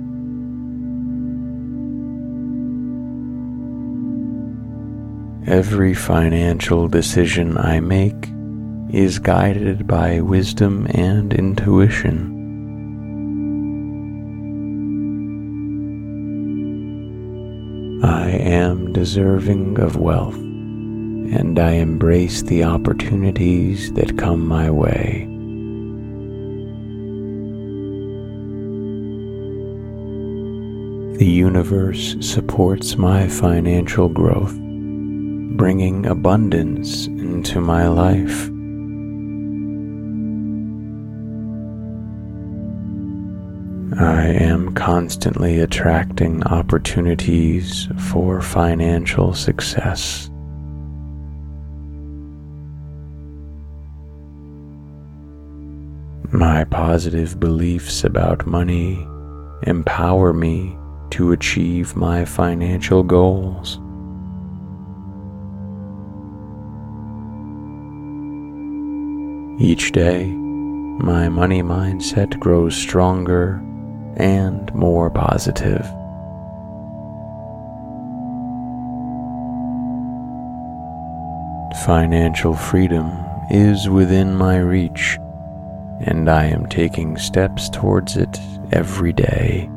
Every 5.46 5.94
financial 5.94 6.88
decision 6.88 7.58
I 7.58 7.82
make 7.82 8.30
is 8.92 9.20
guided 9.20 9.86
by 9.86 10.22
wisdom 10.22 10.88
and 10.92 11.34
intuition. 11.34 12.32
I 18.04 18.30
am 18.30 18.94
deserving 18.94 19.80
of 19.80 19.98
wealth, 19.98 20.40
and 21.32 21.60
I 21.60 21.74
embrace 21.74 22.42
the 22.42 22.64
opportunities 22.64 23.94
that 23.94 24.18
come 24.18 24.48
my 24.48 24.70
way. 24.70 25.28
The 31.18 31.30
universe 31.30 32.16
supports 32.20 32.98
my 32.98 33.28
financial 33.28 34.10
growth, 34.10 34.56
bringing 35.56 36.06
abundance 36.08 37.08
into 37.08 37.62
my 37.62 37.88
life. 37.88 38.50
I 44.00 44.26
am 44.26 44.74
constantly 44.74 45.60
attracting 45.60 46.44
opportunities 46.46 47.88
for 48.12 48.42
financial 48.42 49.36
success. 49.36 50.32
My 56.46 56.66
positive 56.66 57.40
beliefs 57.40 58.04
about 58.04 58.46
money 58.46 59.08
empower 59.62 60.34
me 60.34 60.78
to 61.12 61.32
achieve 61.32 61.96
my 61.96 62.26
financial 62.26 63.02
goals. 63.02 63.80
Each 69.62 69.94
day, 69.94 70.26
my 70.26 71.30
money 71.30 71.64
mindset 71.64 72.38
grows 72.42 72.76
stronger 72.76 73.64
and 74.18 74.70
more 74.76 75.10
positive. 75.10 75.86
Financial 81.86 82.54
freedom 82.54 83.18
is 83.50 83.88
within 83.88 84.36
my 84.36 84.58
reach, 84.58 85.18
and 86.06 86.30
I 86.30 86.46
am 86.46 86.68
taking 86.68 87.18
steps 87.18 87.70
towards 87.70 88.18
it 88.18 88.40
every 88.72 89.14
day. 89.14 89.70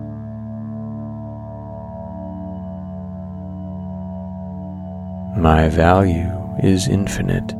My 5.36 5.68
value 5.68 6.32
is 6.62 6.88
infinite, 6.88 7.52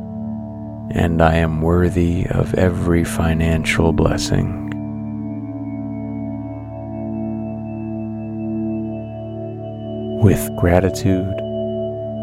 and 0.91 1.21
I 1.21 1.35
am 1.35 1.61
worthy 1.61 2.25
of 2.31 2.53
every 2.55 3.03
financial 3.03 3.93
blessing. 3.93 4.65
With 10.21 10.49
gratitude, 10.57 11.39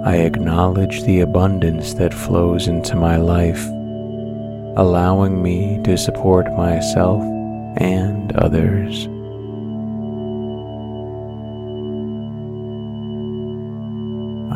I 0.05 0.17
acknowledge 0.17 1.05
the 1.05 1.21
abundance 1.21 1.95
that 1.95 2.13
flows 2.13 2.67
into 2.67 2.97
my 2.97 3.17
life, 3.17 3.65
allowing 4.77 5.43
me 5.43 5.81
to 5.85 5.97
support 5.97 6.53
myself 6.55 7.23
and 7.77 8.37
others. 8.37 9.07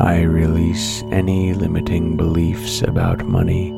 I 0.01 0.21
release 0.21 1.03
any 1.11 1.53
limiting 1.53 2.15
beliefs 2.15 2.81
about 2.81 3.25
money 3.25 3.69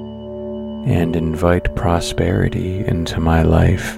and 0.86 1.16
invite 1.16 1.76
prosperity 1.76 2.86
into 2.86 3.20
my 3.20 3.42
life. 3.42 3.98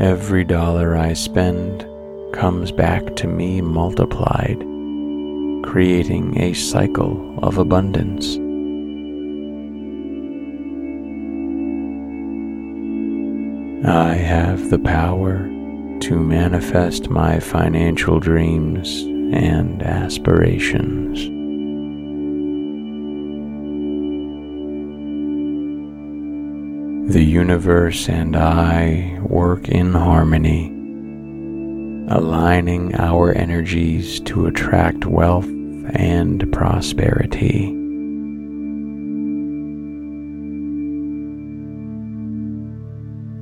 Every 0.00 0.44
dollar 0.44 0.96
I 0.96 1.12
spend 1.12 1.86
comes 2.32 2.72
back 2.72 3.16
to 3.16 3.26
me 3.26 3.60
multiplied, 3.60 4.64
creating 5.62 6.40
a 6.40 6.52
cycle 6.52 7.38
of 7.42 7.58
abundance. 7.58 8.36
I 13.86 14.14
have 14.14 14.70
the 14.70 14.78
power 14.78 15.48
to 16.00 16.18
manifest 16.18 17.08
my 17.08 17.40
financial 17.40 18.20
dreams 18.20 19.02
and 19.32 19.82
aspirations. 19.82 21.18
The 27.12 27.24
universe 27.24 28.08
and 28.08 28.36
I 28.36 29.18
work 29.22 29.68
in 29.68 29.92
harmony, 29.92 30.68
aligning 32.10 32.94
our 32.96 33.32
energies 33.36 34.20
to 34.20 34.46
attract 34.46 35.06
wealth 35.06 35.46
and 35.94 36.52
prosperity. 36.52 37.76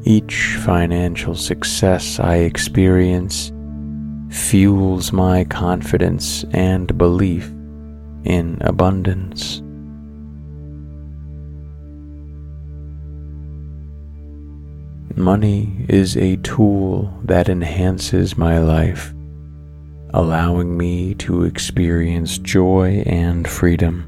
Each 0.04 0.56
financial 0.64 1.34
success 1.34 2.20
I 2.20 2.36
experience 2.36 3.52
fuels 4.30 5.12
my 5.12 5.44
confidence 5.44 6.44
and 6.52 6.96
belief 6.96 7.48
in 8.24 8.58
abundance. 8.60 9.62
Money 15.18 15.84
is 15.88 16.16
a 16.16 16.36
tool 16.36 17.12
that 17.24 17.48
enhances 17.48 18.38
my 18.38 18.60
life, 18.60 19.12
allowing 20.14 20.78
me 20.78 21.14
to 21.16 21.42
experience 21.42 22.38
joy 22.38 23.02
and 23.04 23.48
freedom. 23.48 24.04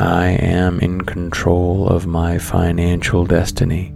I 0.00 0.28
am 0.28 0.80
in 0.80 1.02
control 1.02 1.90
of 1.90 2.06
my 2.06 2.38
financial 2.38 3.26
destiny, 3.26 3.88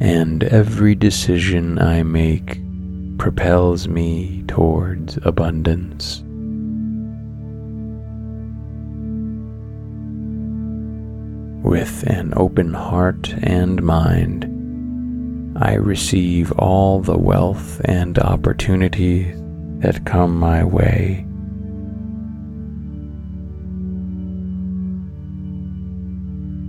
and 0.00 0.42
every 0.44 0.94
decision 0.94 1.78
I 1.78 2.02
make 2.02 2.58
propels 3.18 3.88
me 3.88 4.42
towards 4.48 5.18
abundance. 5.22 6.24
With 11.62 12.04
an 12.04 12.32
open 12.36 12.72
heart 12.72 13.34
and 13.42 13.82
mind, 13.82 14.46
I 15.62 15.74
receive 15.74 16.52
all 16.52 17.00
the 17.00 17.18
wealth 17.18 17.82
and 17.84 18.18
opportunities 18.18 19.36
that 19.80 20.06
come 20.06 20.38
my 20.38 20.64
way. 20.64 21.26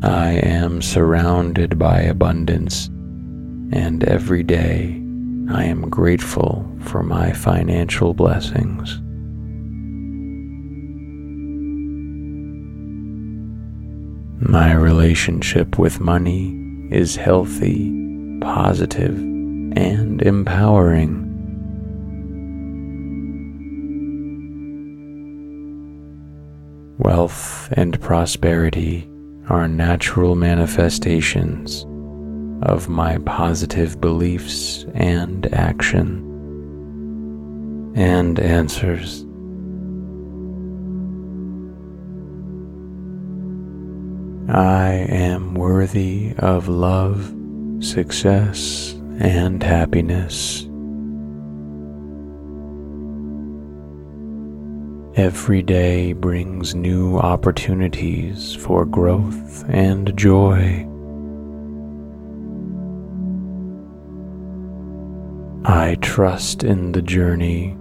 I 0.04 0.32
am 0.44 0.82
surrounded 0.82 1.80
by 1.80 2.02
abundance, 2.02 2.88
and 2.88 4.04
every 4.04 4.44
day 4.44 5.02
I 5.50 5.64
am 5.64 5.90
grateful 5.90 6.70
for 6.82 7.02
my 7.02 7.32
financial 7.32 8.14
blessings. 8.14 9.00
My 14.44 14.74
relationship 14.74 15.78
with 15.78 16.00
money 16.00 16.58
is 16.90 17.16
healthy, 17.16 17.92
positive, 18.42 19.16
and 19.16 20.20
empowering. 20.20 21.28
Wealth 26.98 27.72
and 27.74 28.02
prosperity 28.02 29.08
are 29.48 29.68
natural 29.68 30.34
manifestations 30.34 31.86
of 32.64 32.90
my 32.90 33.20
positive 33.20 34.02
beliefs 34.02 34.88
and 34.96 35.54
action 35.54 36.28
and 37.96 38.40
answers. 38.40 39.24
I 44.54 45.06
am 45.08 45.54
worthy 45.54 46.34
of 46.38 46.68
love, 46.68 47.34
success, 47.80 48.92
and 49.18 49.64
happiness. 49.64 50.64
Every 55.16 55.62
day 55.62 56.12
brings 56.12 56.76
new 56.76 57.18
opportunities 57.18 58.54
for 58.54 58.84
growth 58.84 59.64
and 59.70 60.18
joy. 60.18 60.86
I 65.64 65.96
trust 66.02 66.66
in 66.66 66.92
the 66.92 67.02
journey 67.02 67.78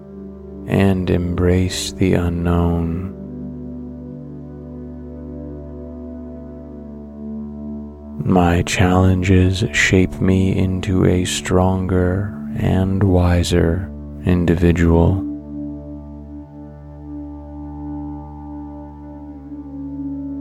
and 0.68 1.11
embrace 1.11 1.91
the 1.91 2.14
unknown. 2.14 3.20
My 8.25 8.62
challenges 8.62 9.64
shape 9.73 10.21
me 10.21 10.55
into 10.57 11.07
a 11.07 11.25
stronger 11.25 12.37
and 12.59 13.03
wiser 13.03 13.91
individual. 14.27 15.27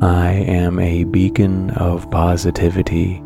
I 0.02 0.32
am 0.32 0.78
a 0.80 1.06
beacon 1.06 1.70
of 1.72 2.12
positivity, 2.12 3.24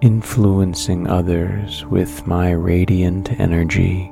influencing 0.00 1.08
others 1.08 1.84
with 1.86 2.24
my 2.26 2.52
radiant 2.52 3.40
energy. 3.40 4.10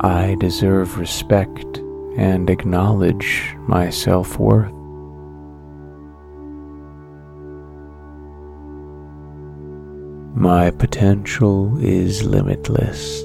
I 0.00 0.34
deserve 0.40 0.98
respect 0.98 1.80
and 2.16 2.50
acknowledge 2.50 3.54
my 3.66 3.90
self 3.90 4.38
worth. 4.38 4.72
My 10.34 10.70
potential 10.70 11.76
is 11.78 12.22
limitless 12.22 13.24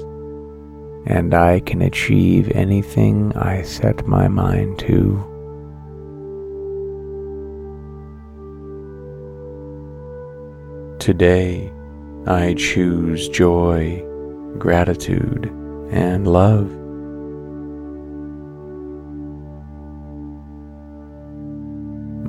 and 1.06 1.34
I 1.34 1.60
can 1.60 1.82
achieve 1.82 2.50
anything 2.50 3.32
I 3.36 3.62
set 3.62 4.06
my 4.06 4.26
mind 4.26 4.78
to. 4.80 5.24
Today, 10.98 11.72
I 12.26 12.54
choose 12.54 13.28
joy, 13.28 14.04
gratitude, 14.58 15.46
and 15.92 16.26
love. 16.26 16.85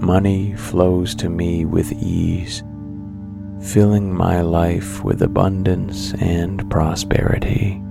Money 0.02 0.56
flows 0.56 1.14
to 1.16 1.30
me 1.30 1.66
with 1.66 1.92
ease, 1.94 2.64
filling 3.62 4.14
my 4.14 4.42
life 4.42 5.04
with 5.04 5.22
abundance 5.22 6.14
and 6.16 6.70
prosperity. 6.70 7.82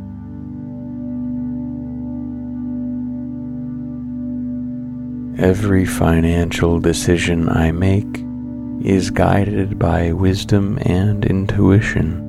Every 5.39 5.85
financial 5.85 6.81
decision 6.81 7.49
I 7.51 7.71
make 7.71 8.25
is 8.83 9.11
guided 9.11 9.79
by 9.79 10.13
wisdom 10.13 10.79
and 10.83 11.25
intuition. 11.27 12.23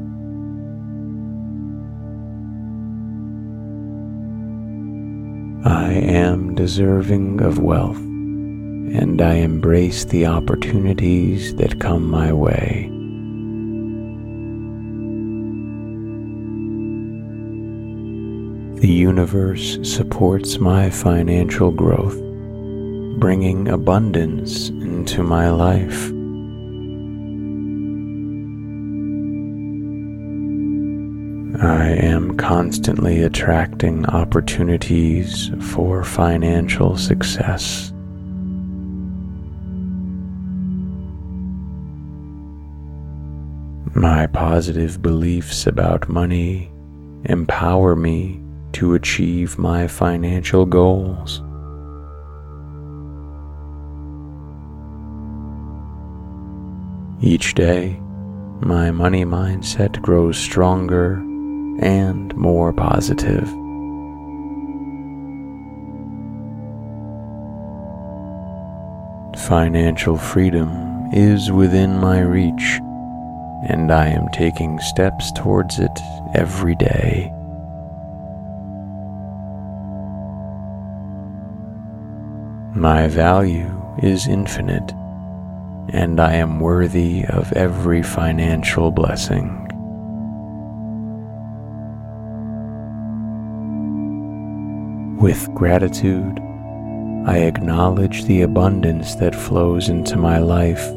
I 5.64 5.94
am 5.94 6.56
deserving 6.56 7.42
of 7.42 7.60
wealth, 7.60 8.02
and 8.94 9.22
I 9.22 9.36
embrace 9.36 10.06
the 10.06 10.26
opportunities 10.26 11.56
that 11.56 11.80
come 11.80 12.10
my 12.10 12.32
way. 12.32 12.90
The 18.82 18.88
universe 18.88 19.80
supports 19.82 20.60
my 20.60 20.90
financial 20.90 21.72
growth 21.72 22.18
bringing 23.20 23.68
abundance 23.68 24.70
into 24.70 25.24
my 25.24 25.50
life. 25.50 26.12
I 31.60 31.88
am 31.90 32.38
constantly 32.38 33.24
attracting 33.24 34.06
opportunities 34.06 35.50
for 35.60 36.04
financial 36.04 36.96
success. 36.96 37.92
My 43.98 44.28
positive 44.28 45.02
beliefs 45.02 45.66
about 45.66 46.08
money 46.08 46.70
empower 47.26 47.96
me 47.96 48.40
to 48.74 48.94
achieve 48.94 49.58
my 49.58 49.88
financial 49.88 50.68
goals. 50.68 51.42
Each 57.24 57.56
day, 57.56 58.00
my 58.62 58.92
money 58.92 59.26
mindset 59.26 60.00
grows 60.04 60.38
stronger 60.38 61.14
and 61.82 62.36
more 62.38 62.74
positive. 62.74 63.50
Financial 69.48 70.18
freedom 70.18 70.70
is 71.12 71.52
within 71.52 71.98
my 71.98 72.20
reach, 72.20 72.80
and 73.64 73.92
I 73.92 74.08
am 74.08 74.30
taking 74.30 74.80
steps 74.80 75.32
towards 75.32 75.80
it 75.80 76.00
every 76.36 76.76
day. 76.76 77.32
My 82.76 83.08
value 83.08 83.74
is 84.04 84.28
infinite 84.28 84.94
and 85.90 86.20
I 86.20 86.34
am 86.34 86.60
worthy 86.60 87.26
of 87.26 87.52
every 87.54 88.04
financial 88.04 88.92
blessing. 88.92 89.64
With 95.20 95.52
gratitude, 95.56 96.40
I 97.26 97.40
acknowledge 97.40 98.26
the 98.26 98.44
abundance 98.44 99.16
that 99.16 99.34
flows 99.34 99.90
into 99.90 100.16
my 100.16 100.38
life, 100.38 100.88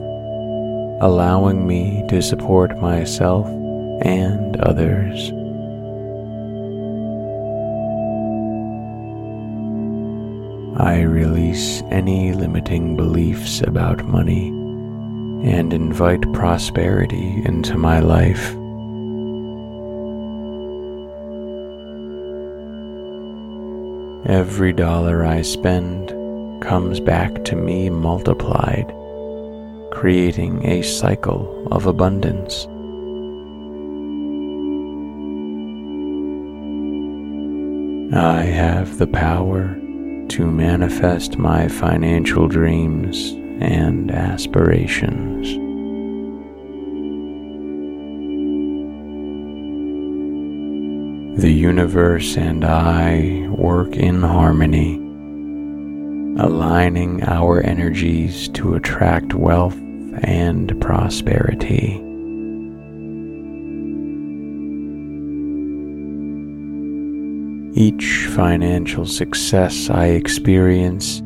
allowing 1.00 1.66
me 1.66 2.04
to 2.08 2.20
support 2.20 2.78
myself 2.78 3.46
and 4.02 4.56
others. 4.60 5.32
I 10.78 11.02
release 11.02 11.82
any 11.90 12.32
limiting 12.32 12.96
beliefs 12.96 13.60
about 13.60 14.04
money 14.04 14.48
and 15.44 15.72
invite 15.72 16.32
prosperity 16.32 17.42
into 17.44 17.76
my 17.76 18.00
life. 18.00 18.54
Every 24.26 24.72
dollar 24.72 25.24
I 25.24 25.42
spend 25.42 26.10
comes 26.62 27.00
back 27.00 27.44
to 27.44 27.56
me 27.56 27.88
multiplied, 27.90 28.90
creating 29.90 30.66
a 30.66 30.82
cycle 30.82 31.68
of 31.70 31.86
abundance. 31.86 32.66
I 38.12 38.42
have 38.42 38.98
the 38.98 39.06
power 39.06 39.76
to 40.28 40.46
manifest 40.46 41.38
my 41.38 41.68
financial 41.68 42.48
dreams 42.48 43.32
and 43.60 44.10
aspirations. 44.10 45.48
The 51.40 51.50
universe 51.50 52.36
and 52.36 52.64
I 52.64 53.48
work 53.48 53.96
in 53.96 54.20
harmony, 54.20 54.99
aligning 56.40 57.22
our 57.24 57.62
energies 57.62 58.48
to 58.48 58.74
attract 58.74 59.34
wealth 59.34 59.76
and 60.22 60.80
prosperity. 60.80 62.02
Each 67.78 68.26
financial 68.34 69.06
success 69.06 69.90
I 69.90 70.06
experience 70.06 71.22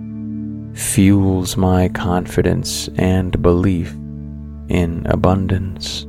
fuels 0.74 1.56
my 1.56 1.88
confidence 1.88 2.88
and 2.96 3.40
belief 3.40 3.92
in 4.68 5.06
abundance. 5.06 6.06